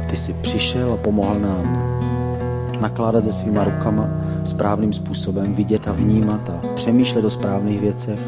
ty 0.09 0.15
jsi 0.15 0.33
přišel 0.33 0.93
a 0.93 0.97
pomohl 0.97 1.39
nám 1.39 1.65
nakládat 2.81 3.23
se 3.23 3.31
svýma 3.31 3.63
rukama 3.63 4.09
správným 4.43 4.93
způsobem, 4.93 5.53
vidět 5.53 5.87
a 5.87 5.91
vnímat 5.91 6.49
a 6.49 6.67
přemýšlet 6.75 7.25
o 7.25 7.29
správných 7.29 7.79
věcech 7.79 8.19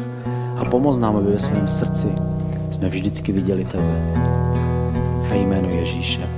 a 0.56 0.64
pomoz 0.64 0.98
nám, 0.98 1.16
aby 1.16 1.32
ve 1.32 1.38
svém 1.38 1.68
srdci 1.68 2.08
jsme 2.70 2.88
vždycky 2.88 3.32
viděli 3.32 3.64
tebe. 3.64 4.02
Ve 5.30 5.36
jménu 5.36 5.70
Ježíše. 5.70 6.28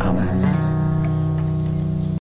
Amen. 0.00 0.73